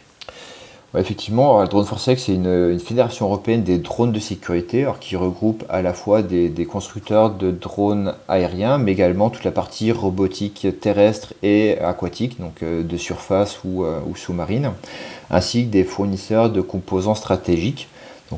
Effectivement, 0.99 1.61
le 1.61 1.67
Drone 1.67 1.85
Sec, 1.97 2.19
c'est 2.19 2.33
une, 2.33 2.79
fédération 2.79 3.25
européenne 3.25 3.63
des 3.63 3.77
drones 3.77 4.11
de 4.11 4.19
sécurité 4.19 4.87
qui 4.99 5.15
regroupe 5.15 5.63
à 5.69 5.81
la 5.81 5.93
fois 5.93 6.21
des, 6.21 6.65
constructeurs 6.65 7.31
de 7.31 7.51
drones 7.51 8.13
aériens, 8.27 8.77
mais 8.77 8.91
également 8.91 9.29
toute 9.29 9.43
la 9.43 9.51
partie 9.51 9.91
robotique 9.91 10.67
terrestre 10.79 11.33
et 11.41 11.79
aquatique, 11.79 12.39
donc 12.39 12.61
euh, 12.61 12.83
de 12.83 12.97
surface 12.97 13.59
ou, 13.63 13.83
euh, 13.83 13.99
ou 14.07 14.15
sous-marine, 14.15 14.71
ainsi 15.31 15.65
que 15.65 15.71
des 15.71 15.83
fournisseurs 15.83 16.49
de 16.49 16.61
composants 16.61 17.15
stratégiques. 17.15 17.87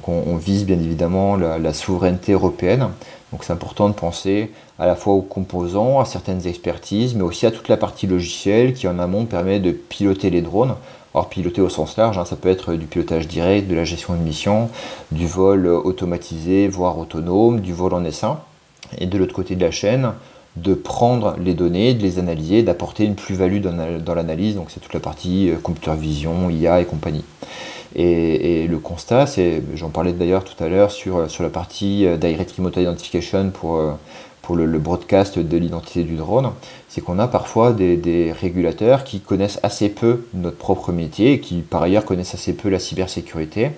On, 0.08 0.36
vise 0.36 0.66
bien 0.66 0.80
évidemment 0.80 1.38
la, 1.38 1.74
souveraineté 1.74 2.34
européenne. 2.34 2.90
Donc 3.32 3.44
c'est 3.44 3.54
important 3.54 3.88
de 3.90 3.94
penser 3.94 4.52
à 4.78 4.86
la 4.86 4.96
fois 4.96 5.14
aux 5.14 5.22
composants, 5.22 6.00
à 6.00 6.06
certaines 6.06 6.48
expertises, 6.48 7.16
mais 7.16 7.24
aussi 7.24 7.46
à 7.46 7.52
toute 7.52 7.70
la 7.70 7.78
partie 7.78 8.08
logicielle 8.08 8.74
qui 8.74 8.88
en 8.88 9.00
amont 9.00 9.26
permet 9.26 9.60
de 9.60 9.72
piloter 9.72 10.30
les 10.30 10.42
drones. 10.42 10.76
Alors 11.16 11.30
piloter 11.30 11.62
au 11.62 11.70
sens 11.70 11.96
large, 11.96 12.18
hein, 12.18 12.26
ça 12.26 12.36
peut 12.36 12.50
être 12.50 12.74
du 12.74 12.88
pilotage 12.88 13.26
direct, 13.26 13.70
de 13.70 13.76
la 13.76 13.86
gestion 13.86 14.16
de 14.16 14.20
mission, 14.20 14.70
du 15.14 15.28
vol 15.28 15.66
automatisé, 15.66 16.68
voire 16.68 17.00
autonome, 17.00 17.62
du 17.62 17.72
vol 17.72 17.94
en 17.94 18.04
essaim. 18.04 18.38
Et 18.98 19.06
de 19.06 19.18
l'autre 19.18 19.34
côté 19.34 19.56
de 19.56 19.64
la 19.64 19.72
chaîne, 19.72 20.12
de 20.58 20.74
prendre 20.74 21.38
les 21.40 21.54
données, 21.54 21.94
de 21.94 22.04
les 22.04 22.20
analyser, 22.20 22.64
d'apporter 22.64 23.06
une 23.06 23.16
plus-value 23.16 23.62
dans, 23.62 24.14
l'analyse. 24.14 24.56
Donc 24.56 24.72
c'est 24.72 24.82
toute 24.82 24.94
la 24.94 25.00
partie 25.00 25.52
euh, 25.52 25.56
computer 25.56 25.96
vision, 25.96 26.50
IA 26.50 26.82
et 26.82 26.86
compagnie. 26.86 27.24
Et, 27.96 28.68
le 28.68 28.78
constat, 28.78 29.26
c'est, 29.26 29.64
j'en 29.74 29.88
parlais 29.88 30.12
d'ailleurs 30.12 30.44
tout 30.44 30.62
à 30.62 30.68
l'heure 30.68 30.92
sur, 30.92 31.32
sur 31.32 31.44
la 31.44 31.50
partie 31.50 32.06
euh, 32.06 32.18
Direct 32.18 32.52
Remote 32.58 32.76
Identification 32.76 33.52
pour, 33.52 33.78
euh, 33.78 33.94
pour 34.46 34.56
le, 34.56 34.68
broadcast 34.78 35.40
de 35.40 35.58
l'identité 35.58 36.04
du 36.04 36.18
drone, 36.18 36.52
c'est 36.88 37.02
qu'on 37.02 37.18
a 37.18 37.28
parfois 37.28 37.74
des, 37.74 38.32
régulateurs 38.40 39.04
qui 39.04 39.20
connaissent 39.20 39.60
assez 39.64 39.90
peu 39.90 40.26
notre 40.36 40.58
propre 40.58 40.92
métier 40.92 41.34
et 41.34 41.40
qui 41.40 41.62
par 41.62 41.82
ailleurs 41.82 42.06
connaissent 42.06 42.36
assez 42.36 42.54
peu 42.54 42.70
la 42.70 42.78
cybersécurité. 42.78 43.72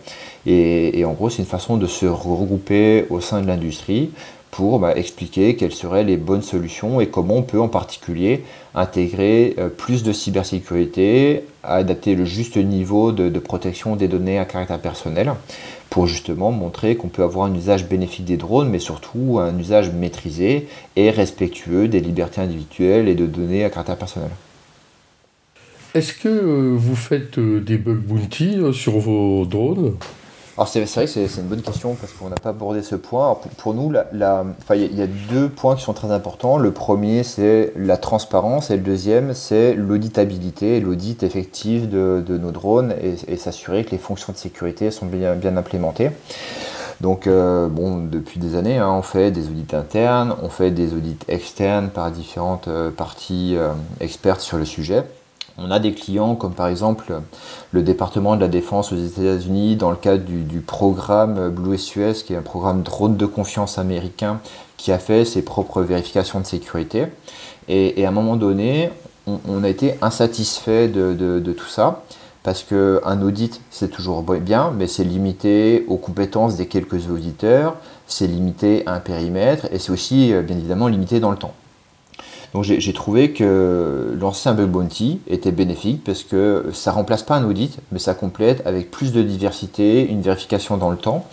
Et, 0.46 1.06
en 1.06 1.14
gros, 1.14 1.30
c'est 1.30 1.42
une 1.42 1.48
façon 1.48 1.78
de 1.78 1.88
se 1.88 2.06
regrouper 2.06 3.06
au 3.10 3.22
sein 3.22 3.42
de 3.42 3.48
l'industrie 3.48 4.12
pour 4.52 4.80
bah, 4.80 4.96
expliquer 4.96 5.56
quelles 5.56 5.74
seraient 5.74 6.04
les 6.04 6.18
bonnes 6.18 6.42
solutions 6.42 7.00
et 7.00 7.08
comment 7.08 7.36
on 7.36 7.44
peut 7.44 7.62
en 7.62 7.68
particulier 7.70 8.44
intégrer 8.76 9.56
euh, 9.60 9.70
plus 9.70 10.04
de 10.04 10.12
cybersécurité, 10.12 11.44
adapter 11.64 12.16
le 12.16 12.26
juste 12.26 12.58
niveau 12.58 13.12
de, 13.12 13.40
protection 13.40 13.96
des 13.96 14.08
données 14.08 14.40
à 14.40 14.46
caractère 14.46 14.80
personnel 14.80 15.34
pour 15.90 16.08
justement 16.08 16.52
montrer 16.52 16.96
qu'on 16.96 17.08
peut 17.08 17.24
avoir 17.24 17.46
un 17.46 17.56
usage 17.56 17.88
bénéfique 17.88 18.26
des 18.26 18.38
drones, 18.38 18.70
mais 18.70 18.80
surtout 18.80 19.40
un 19.40 19.58
usage 19.58 19.92
maîtrisé 19.92 20.68
et 20.96 21.10
respectueux 21.10 21.88
des 21.88 22.00
libertés 22.00 22.42
individuelles 22.42 23.08
et 23.08 23.16
de 23.16 23.26
données 23.26 23.64
à 23.64 23.70
caractère 23.70 23.98
personnel. 23.98 24.32
Est-ce 25.94 26.14
que 26.14 26.28
euh, 26.28 26.76
vous 26.76 26.96
faites 26.96 27.38
euh, 27.38 27.60
des 27.60 27.78
bug 27.78 27.98
bounty 27.98 28.58
sur 28.74 29.00
vos 29.00 29.46
drones? 29.46 29.96
Alors 30.58 30.68
c'est 30.68 30.84
vrai 30.84 31.06
que 31.06 31.12
c'est 31.12 31.28
une 31.38 31.48
bonne 31.48 31.62
question 31.62 31.94
parce 31.94 32.14
qu'on 32.14 32.30
n'a 32.30 32.36
pas 32.36 32.50
abordé 32.50 32.82
ce 32.82 32.96
point. 32.96 33.38
pour, 33.58 33.76
nous, 33.76 33.94
il 34.12 34.20
y, 34.20 34.24
a 35.02 35.08
deux 35.30 35.50
points 35.50 35.76
qui 35.76 35.84
sont 35.84 35.94
très 35.94 36.10
importants. 36.10 36.58
Le 36.58 36.72
premier, 36.72 37.22
c'est 37.22 37.74
la 37.76 37.96
transparence 37.96 38.72
et 38.72 38.76
le 38.78 38.82
deuxième, 38.82 39.36
c'est 39.36 39.76
l'auditabilité, 39.76 40.80
l'audit 40.80 41.22
effectif 41.22 41.88
de, 41.88 42.24
nos 42.28 42.50
drones 42.50 42.96
et, 43.28 43.38
s'assurer 43.38 43.86
que 43.86 43.92
les 43.92 44.00
fonctions 44.00 44.34
de 44.34 44.38
sécurité 44.38 44.90
sont 44.90 45.06
bien, 45.06 45.58
implémentées. 45.58 46.10
Donc, 47.02 47.28
euh, 47.28 47.68
bon, 47.68 48.00
depuis 48.00 48.40
des 48.40 48.56
années, 48.56 48.80
hein, 48.80 48.90
on 48.90 49.04
fait 49.04 49.30
des 49.30 49.50
audits 49.50 49.76
internes, 49.76 50.36
on 50.42 50.50
fait 50.50 50.72
des 50.72 50.96
audits 50.96 51.20
externes 51.28 51.90
par 51.90 52.10
différentes 52.10 52.68
euh, 52.68 52.90
parties 52.90 53.54
euh, 53.56 53.74
expertes 54.00 54.42
sur 54.42 54.58
le 54.58 54.66
sujet. 54.66 55.04
On 55.60 55.72
a 55.72 55.80
des 55.80 55.94
clients 55.94 56.36
comme 56.36 56.54
par 56.54 56.68
exemple 56.68 57.20
le 57.72 57.82
département 57.82 58.36
de 58.36 58.42
la 58.42 58.48
défense 58.48 58.92
aux 58.92 58.96
États-Unis 58.96 59.76
dans 59.76 59.90
le 59.90 59.96
cadre 59.96 60.24
du, 60.24 60.60
programme 60.60 61.50
Blue 61.50 61.80
SUS, 61.80 62.22
qui 62.24 62.34
est 62.34 62.38
un 62.38 62.44
programme 62.44 62.84
drone 62.84 63.18
de 63.18 63.26
confiance 63.26 63.80
américain 63.80 64.40
qui 64.78 64.92
a 64.92 65.00
fait 65.00 65.26
ses 65.26 65.42
propres 65.42 65.82
vérifications 65.82 66.40
de 66.40 66.46
sécurité. 66.46 67.08
Et, 67.68 68.06
à 68.06 68.10
un 68.10 68.12
moment 68.12 68.36
donné, 68.36 68.92
on, 69.26 69.64
a 69.64 69.70
été 69.70 69.96
insatisfait 70.04 70.88
de, 70.88 71.54
tout 71.58 71.68
ça 71.68 72.04
parce 72.44 72.64
qu'un 72.64 73.22
audit, 73.24 73.60
c'est 73.72 73.90
toujours 73.90 74.22
bien, 74.22 74.72
mais 74.78 74.88
c'est 74.88 75.04
limité 75.04 75.86
aux 75.90 75.98
compétences 75.98 76.56
des 76.56 76.68
quelques 76.68 77.10
auditeurs, 77.10 77.76
c'est 78.06 78.28
limité 78.28 78.84
à 78.86 78.94
un 78.94 79.00
périmètre 79.00 79.68
et 79.72 79.80
c'est 79.80 79.92
aussi 79.92 80.32
euh, 80.32 80.42
bien 80.44 80.56
évidemment 80.56 80.88
limité 80.88 81.20
dans 81.20 81.32
le 81.32 81.36
temps. 81.36 81.54
Donc 82.54 82.64
j'ai 82.64 82.94
trouvé 82.94 83.32
que 83.32 84.16
lancer 84.20 84.50
un 84.50 84.54
bug 84.54 84.70
bounty 84.70 85.20
était 85.28 85.52
bénéfique 85.52 86.04
parce 86.04 86.24
que 86.24 86.66
ça 86.74 86.92
remplace 86.92 87.24
pas 87.24 87.36
un 87.36 87.46
audit, 87.46 87.78
mais 87.92 88.00
ça 88.00 88.14
complète 88.14 88.66
avec 88.66 88.90
plus 88.90 89.12
de 89.12 89.22
diversité, 89.22 90.08
une 90.08 90.22
vérification 90.22 90.78
dans 90.78 90.90
le 90.90 90.98
temps. 90.98 91.26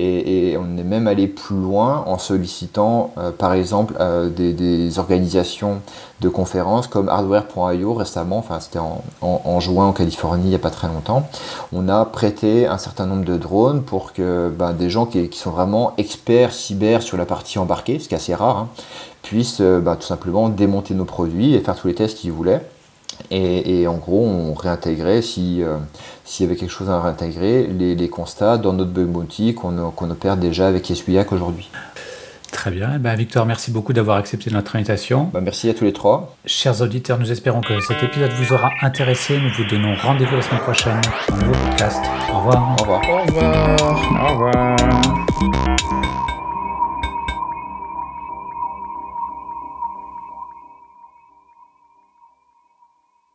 Et, 0.00 0.56
on 0.56 0.78
est 0.78 0.84
même 0.84 1.08
allé 1.08 1.26
plus 1.26 1.56
loin 1.56 2.04
en 2.06 2.18
sollicitant 2.18 3.12
euh, 3.18 3.32
par 3.32 3.52
exemple 3.52 3.94
euh, 3.98 4.28
des, 4.28 4.98
organisations 5.00 5.80
de 6.20 6.28
conférences 6.28 6.86
comme 6.86 7.08
hardware.io 7.08 7.94
récemment, 7.94 8.38
enfin 8.38 8.60
c'était 8.60 8.78
en, 8.78 9.60
juin 9.60 9.86
en 9.86 9.92
Californie 9.92 10.44
il 10.44 10.48
n'y 10.50 10.54
a 10.54 10.60
pas 10.60 10.70
très 10.70 10.86
longtemps. 10.86 11.28
On 11.72 11.88
a 11.88 12.04
prêté 12.04 12.66
un 12.66 12.78
certain 12.78 13.06
nombre 13.06 13.24
de 13.24 13.36
drones 13.36 13.82
pour 13.82 14.12
que 14.12 14.52
ben, 14.56 14.72
des 14.72 14.88
gens 14.88 15.06
qui, 15.06 15.28
sont 15.32 15.50
vraiment 15.50 15.94
experts 15.96 16.52
cyber 16.52 17.02
sur 17.02 17.16
la 17.16 17.26
partie 17.26 17.58
embarquée, 17.58 17.98
ce 17.98 18.08
qui 18.08 18.14
est 18.14 18.18
assez 18.18 18.34
rare, 18.34 18.56
hein, 18.56 18.68
puissent 19.28 19.60
euh, 19.60 19.80
bah, 19.80 19.96
tout 19.96 20.06
simplement 20.06 20.48
démonter 20.48 20.94
nos 20.94 21.04
produits 21.04 21.54
et 21.54 21.60
faire 21.60 21.76
tous 21.76 21.88
les 21.88 21.94
tests 21.94 22.18
qu'ils 22.18 22.32
voulaient. 22.32 22.62
Et, 23.30 23.86
en 23.88 23.96
gros, 23.96 24.24
on 24.24 24.54
réintégrait, 24.54 25.22
si, 25.22 25.62
euh, 25.62 25.76
s'il 26.24 26.46
y 26.46 26.48
avait 26.48 26.56
quelque 26.56 26.70
chose 26.70 26.88
à 26.88 27.00
réintégrer, 27.00 27.66
les, 27.66 28.08
constats 28.08 28.58
dans 28.58 28.72
notre 28.72 28.90
bug 28.90 29.06
bounty 29.06 29.54
qu'on, 29.54 30.10
opère 30.10 30.36
déjà 30.36 30.68
avec 30.68 30.90
Essuyac 30.90 31.32
aujourd'hui. 31.32 31.68
Très 32.52 32.70
bien. 32.70 32.92
Eh 32.94 32.98
ben, 32.98 33.14
Victor, 33.16 33.44
merci 33.44 33.70
beaucoup 33.70 33.92
d'avoir 33.92 34.16
accepté 34.16 34.50
notre 34.50 34.76
invitation. 34.76 35.30
Bah, 35.32 35.40
merci 35.42 35.68
à 35.68 35.74
tous 35.74 35.84
les 35.84 35.92
trois. 35.92 36.36
Chers 36.46 36.80
auditeurs, 36.80 37.18
nous 37.18 37.30
espérons 37.30 37.60
que 37.60 37.78
cet 37.80 38.02
épisode 38.02 38.30
vous 38.30 38.54
aura 38.54 38.70
intéressé. 38.82 39.38
Nous 39.38 39.50
vous 39.58 39.68
donnons 39.68 39.94
rendez-vous 40.00 40.36
la 40.36 40.42
semaine 40.42 40.60
prochaine 40.60 41.00
dans 41.28 41.34
un 41.34 41.38
nouveau 41.40 41.54
podcast. 41.66 42.02
Au 42.32 42.38
revoir. 42.38 42.76
Au 42.78 42.82
revoir. 42.82 43.02
Au 43.10 43.26
revoir. 43.26 43.76
Au 44.22 44.32
revoir. 44.32 46.07